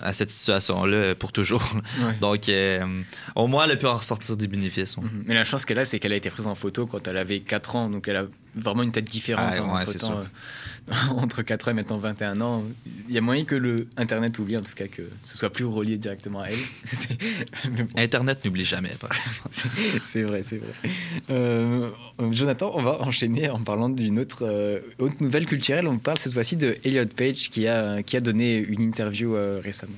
[0.00, 1.62] à cette situation-là pour toujours.
[1.74, 2.14] Ouais.
[2.20, 3.02] Donc, euh,
[3.34, 4.96] au moins, elle a pu en ressortir des bénéfices.
[4.96, 5.04] ouais.
[5.24, 7.40] Mais la chance qu'elle a, c'est qu'elle a été prise en photo quand elle avait
[7.40, 8.26] 4 ans, donc elle a
[8.60, 11.98] vraiment une tête différente Ah, hein, ouais, entre, temps, euh, entre 4 ans et maintenant
[11.98, 12.64] 21 ans.
[13.08, 15.64] Il y a moyen que le Internet oublie, en tout cas, que ce soit plus
[15.64, 16.58] relié directement à elle.
[17.72, 18.90] Bon, Internet n'oublie jamais.
[19.50, 20.90] c'est- vrai, c'est vrai.
[21.30, 21.90] Euh,
[22.30, 25.86] Jonathan, on va enchaîner en parlant d'une autre, euh, autre nouvelle culturelle.
[25.86, 29.60] On parle cette fois-ci de Elliot Page qui a, qui a donné une interview euh,
[29.62, 29.92] récemment.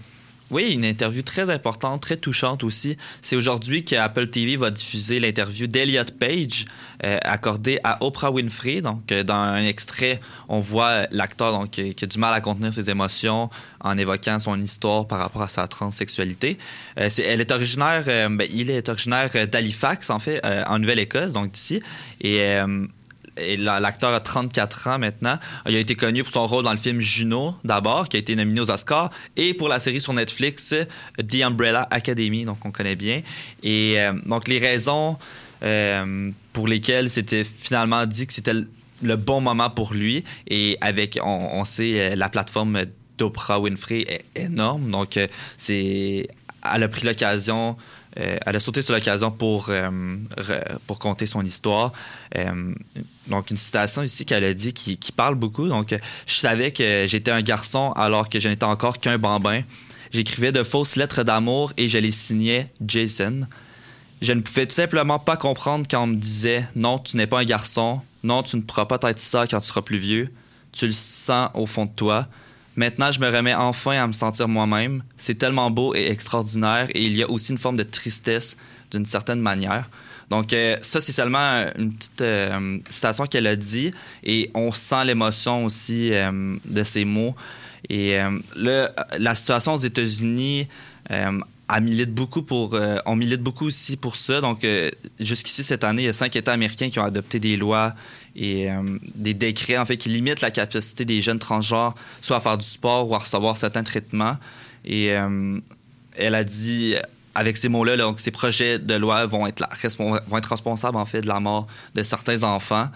[0.51, 2.97] Oui, une interview très importante, très touchante aussi.
[3.23, 6.65] C'est aujourd'hui que Apple TV va diffuser l'interview d'Eliot Page
[7.05, 8.81] euh, accordée à Oprah Winfrey.
[8.81, 12.41] Donc, euh, dans un extrait, on voit l'acteur donc qui qui a du mal à
[12.41, 13.49] contenir ses émotions
[13.81, 16.59] en évoquant son histoire par rapport à sa transsexualité.
[16.99, 20.79] Euh, elle est originaire, euh, ben, il est originaire euh, d'Halifax en fait, euh, en
[20.79, 21.83] Nouvelle-Écosse, donc d'ici.
[22.21, 22.87] Et euh,
[23.59, 25.39] l'acteur a 34 ans maintenant.
[25.69, 28.37] Il a été connu pour son rôle dans le film Juno, d'abord, qui a été
[28.37, 30.75] nominé aux Oscars, et pour la série sur Netflix,
[31.19, 33.23] The Umbrella Academy, donc on connaît bien.
[33.63, 35.17] Et euh, donc les raisons
[35.63, 41.19] euh, pour lesquelles c'était finalement dit que c'était le- bon moment pour lui, et avec,
[41.23, 42.85] on, sait, euh, la plateforme
[43.19, 45.19] d'Oprah Winfrey est énorme, donc
[45.59, 46.29] c'est...
[46.75, 47.79] Elle a pris l'occasion
[48.19, 50.17] euh, elle a sauté sur l'occasion pour, euh,
[50.87, 51.93] pour conter son histoire.
[52.37, 52.75] Euh,
[53.29, 55.69] donc, une citation ici qu'elle a dit qui, qui parle beaucoup.
[55.69, 55.95] Donc,
[56.27, 59.63] je savais que j'étais un garçon alors que je n'étais encore qu'un bambin.
[60.13, 63.47] J'écrivais de fausses lettres d'amour et je les signais Jason.
[64.23, 67.41] Je ne pouvais tout simplement pas comprendre quand on me disait non, tu n'es pas
[67.41, 70.33] un garçon, non, tu ne pourras pas être ça quand tu seras plus vieux.
[70.73, 72.27] Tu le sens au fond de toi.
[72.77, 75.03] Maintenant, je me remets enfin à me sentir moi-même.
[75.17, 78.57] C'est tellement beau et extraordinaire et il y a aussi une forme de tristesse
[78.91, 79.89] d'une certaine manière.
[80.31, 83.93] Donc, euh, ça, c'est seulement une petite euh, citation qu'elle a dit
[84.23, 87.35] et on sent l'émotion aussi euh, de ces mots.
[87.89, 88.19] Et
[89.19, 90.69] la situation aux États-Unis,
[91.09, 94.41] elle milite beaucoup pour, on milite beaucoup aussi pour ça.
[94.41, 94.65] Donc,
[95.19, 97.95] jusqu'ici, cette année, il y a cinq États américains qui ont adopté des lois
[98.37, 102.41] et euh, des décrets, en fait, qui limitent la capacité des jeunes transgenres soit à
[102.41, 104.37] faire du sport ou à recevoir certains traitements.
[104.85, 105.59] Et euh,
[106.17, 106.95] elle a dit,
[107.35, 109.71] avec ces mots-là, là, donc ces projets de loi vont être, la-
[110.27, 112.89] vont être responsables, en fait, de la mort de certains enfants.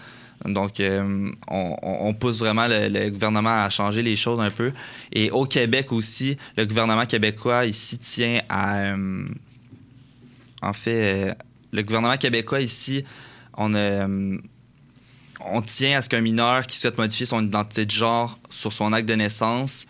[0.43, 4.73] Donc, euh, on, pousse vraiment le, gouvernement à changer les choses un peu.
[5.13, 8.95] Et au Québec aussi, le gouvernement québécois ici tient à...
[10.61, 11.35] en fait,
[11.71, 13.05] le gouvernement québécois ici,
[13.57, 14.37] on, euh,
[15.51, 18.91] on tient à ce qu'un mineur qui souhaite modifier son identité de genre sur son
[18.93, 19.87] acte de naissance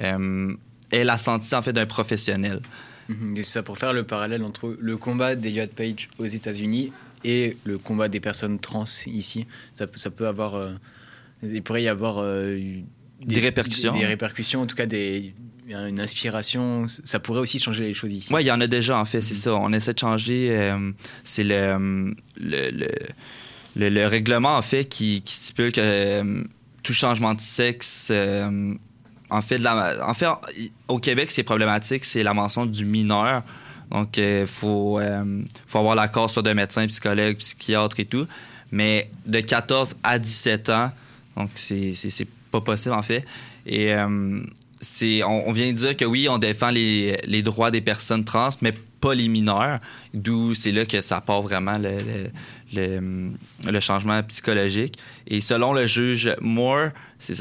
[0.00, 0.54] euh,
[0.90, 2.60] ait l'assenti en fait d'un professionnel.
[3.08, 6.92] Mhm, C'est ça pour faire le parallèle entre le combat d'Eliot Page aux États-Unis
[7.24, 9.46] et le combat des personnes trans ici.
[9.72, 10.54] Ça, peut- ça peut avoir.
[10.54, 10.72] euh,
[11.42, 12.16] il pourrait y avoir.
[12.18, 12.58] euh,
[13.24, 13.92] Des répercussions.
[13.92, 15.34] Des, des répercussions, en tout cas des,
[15.68, 16.86] une inspiration.
[16.86, 18.32] Ça pourrait aussi changer les choses ici.
[18.32, 19.54] Oui, il y en a déjà, en fait, c'est ça.
[19.54, 20.48] On essaie de changer.
[20.56, 20.90] euh,
[21.24, 22.88] c'est le, le, le,
[23.76, 26.44] le- le règlement, en fait, qui, stipule que euh,
[26.82, 28.08] tout changement de sexe.
[28.10, 28.74] euh,
[29.30, 30.26] en fait, de la- en fait,
[30.88, 33.42] au Québec, ce qui est problématique, c'est la mention du mineur.
[33.90, 38.26] Donc, il faut, euh, faut avoir l'accord soit d'un médecin, psychologue, psychiatre et tout.
[38.72, 40.90] Mais de 14 à 17 ans,
[41.36, 43.24] donc c'est c'est- c'est pas possible en fait.
[43.66, 43.92] Et
[44.80, 48.24] c'est on, on vient de dire que oui, on défend les, les droits des personnes
[48.24, 49.80] trans, mais pas les mineurs.
[50.12, 51.90] D'où c'est là que ça part vraiment le,
[52.74, 53.32] le-
[53.70, 54.98] le changement psychologique.
[55.26, 56.88] Et selon le juge Moore,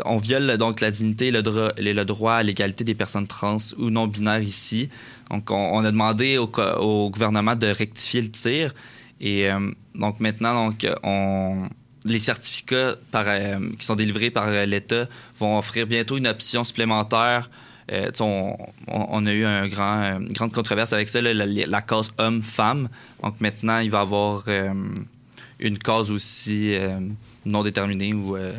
[0.06, 3.58] on viole donc la dignité et le, dro- le droit à l'égalité des personnes trans
[3.78, 4.90] ou non binaires ici.
[5.30, 8.74] Donc on, a demandé au, gouvernement de rectifier le tir.
[9.20, 11.68] Et euh, donc maintenant, donc, on,
[12.06, 15.08] les certificats euh, qui sont délivrés par euh, l'État
[15.40, 17.50] vont offrir bientôt une option supplémentaire.
[17.92, 18.12] Euh,
[18.88, 22.90] on, a eu euh, une grande controverse avec ça, la, cause homme-femme.
[23.22, 24.74] Donc maintenant, il va y avoir euh,
[25.64, 27.00] une cause aussi euh,
[27.46, 28.54] non déterminée ou, euh,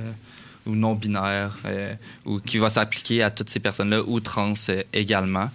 [0.66, 1.92] non binaire, euh,
[2.24, 4.54] ou qui va s'appliquer à toutes ces personnes-là ou trans
[4.92, 5.50] également.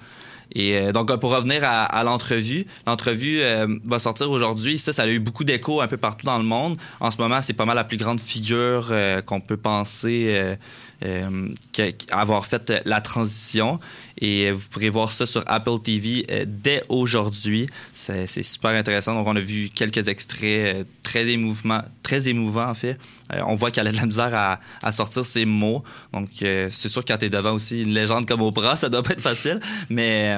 [0.56, 3.40] Et donc, pour revenir à, l'entrevue, l'entrevue
[3.86, 4.80] va sortir aujourd'hui.
[4.80, 6.76] Ça, ça a eu beaucoup d'écho un peu partout dans le monde.
[7.00, 8.92] En ce moment, c'est pas mal la plus grande figure
[9.28, 10.58] qu'on peut penser
[12.10, 13.80] avoir fait la transition.
[14.22, 17.68] Et vous pourrez voir ça sur Apple TV euh, dès aujourd'hui.
[17.94, 19.16] C'est super intéressant.
[19.16, 22.98] Donc, on a vu quelques extraits euh, très émouvants, très émouvants en fait.
[23.34, 25.84] Euh, on voit qu'elle a de la misère à, à sortir ses mots.
[26.12, 29.12] Donc, c'est sûr quand tu es devant aussi une légende comme Oprah, ça doit pas
[29.14, 29.62] être facile.
[29.90, 30.36] Mais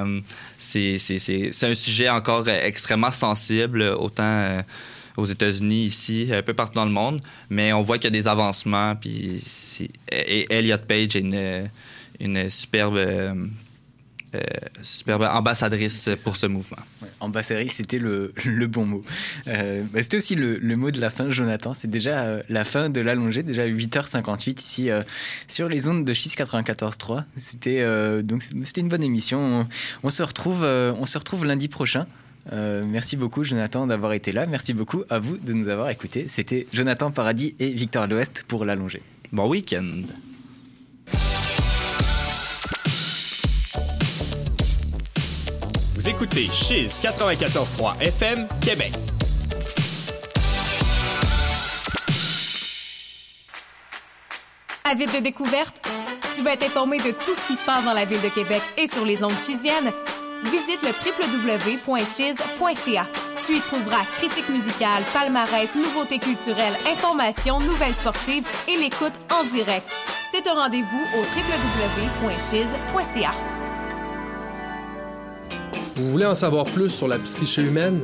[0.57, 4.63] c'est c'est- c'est- un sujet encore extrêmement sensible, autant
[5.17, 7.21] aux États-Unis, ici, un peu partout dans le monde.
[7.49, 8.95] Mais on voit qu'il y a des avancements.
[8.95, 9.43] Puis,
[10.11, 11.69] et Elliot Page est une,
[12.19, 12.99] une superbe.
[14.33, 14.39] Euh,
[14.81, 16.77] superbe ambassadrice pour ce mouvement.
[17.01, 19.03] Ouais, ambassadrice, c'était le, le bon mot.
[19.47, 21.73] Euh, bah, c'était aussi le, le mot de la fin, Jonathan.
[21.73, 25.01] C'est déjà euh, la fin de l'allongée, déjà 8h58 ici euh,
[25.47, 27.23] sur les ondes de 6 94.3.
[27.37, 27.81] C'était
[28.23, 29.39] donc c'était une bonne émission.
[29.39, 29.67] On,
[30.03, 32.07] on se retrouve, on se retrouve lundi prochain.
[32.51, 34.45] Merci beaucoup Jonathan d'avoir été là.
[34.45, 36.25] Merci beaucoup à vous de nous avoir écoutés.
[36.27, 39.01] C'était Jonathan Paradis et Victor L'Ouest pour l'allongée.
[39.31, 40.03] Bon week-end.
[46.01, 48.91] Vous écoutez Chiz 94.3 FM, Québec.
[54.83, 55.87] Avide de découverte?
[56.35, 58.63] Tu veux être informé de tout ce qui se passe dans la ville de Québec
[58.79, 59.91] et sur les ondes chisiennes?
[60.45, 60.89] Visite le
[61.45, 63.05] www.chiz.ca.
[63.45, 69.87] Tu y trouveras critiques musicales, palmarès, nouveautés culturelles, informations, nouvelles sportives et l'écoute en direct.
[70.31, 71.19] C'est un rendez-vous au
[72.25, 73.50] www.chiz.ca.
[75.95, 78.01] Vous voulez en savoir plus sur la psyché humaine?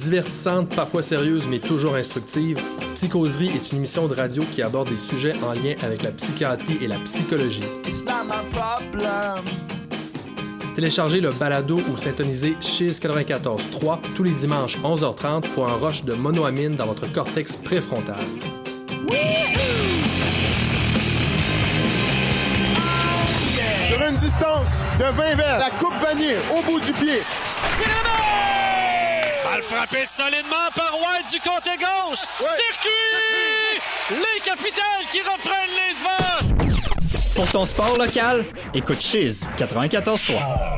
[0.00, 2.58] Divertissante, parfois sérieuse, mais toujours instructive,
[2.98, 6.78] Psychoserie est une émission de radio qui aborde des sujets en lien avec la psychiatrie
[6.82, 7.62] et la psychologie.
[10.74, 16.14] Téléchargez le balado ou syntonisez Chiz 94.3 tous les dimanches 11h30 pour un rush de
[16.14, 18.24] monoamine dans votre cortex préfrontal.
[24.18, 27.22] Distance de 20 verres, la coupe vanille au bout du pied.
[29.44, 32.20] Balle frappée solidement par White du côté gauche.
[32.38, 33.80] Circuit!
[34.10, 37.34] Les capitales qui reprennent les devants.
[37.34, 38.44] Pour ton sport local,
[38.74, 40.68] écoute Chiz 94.3.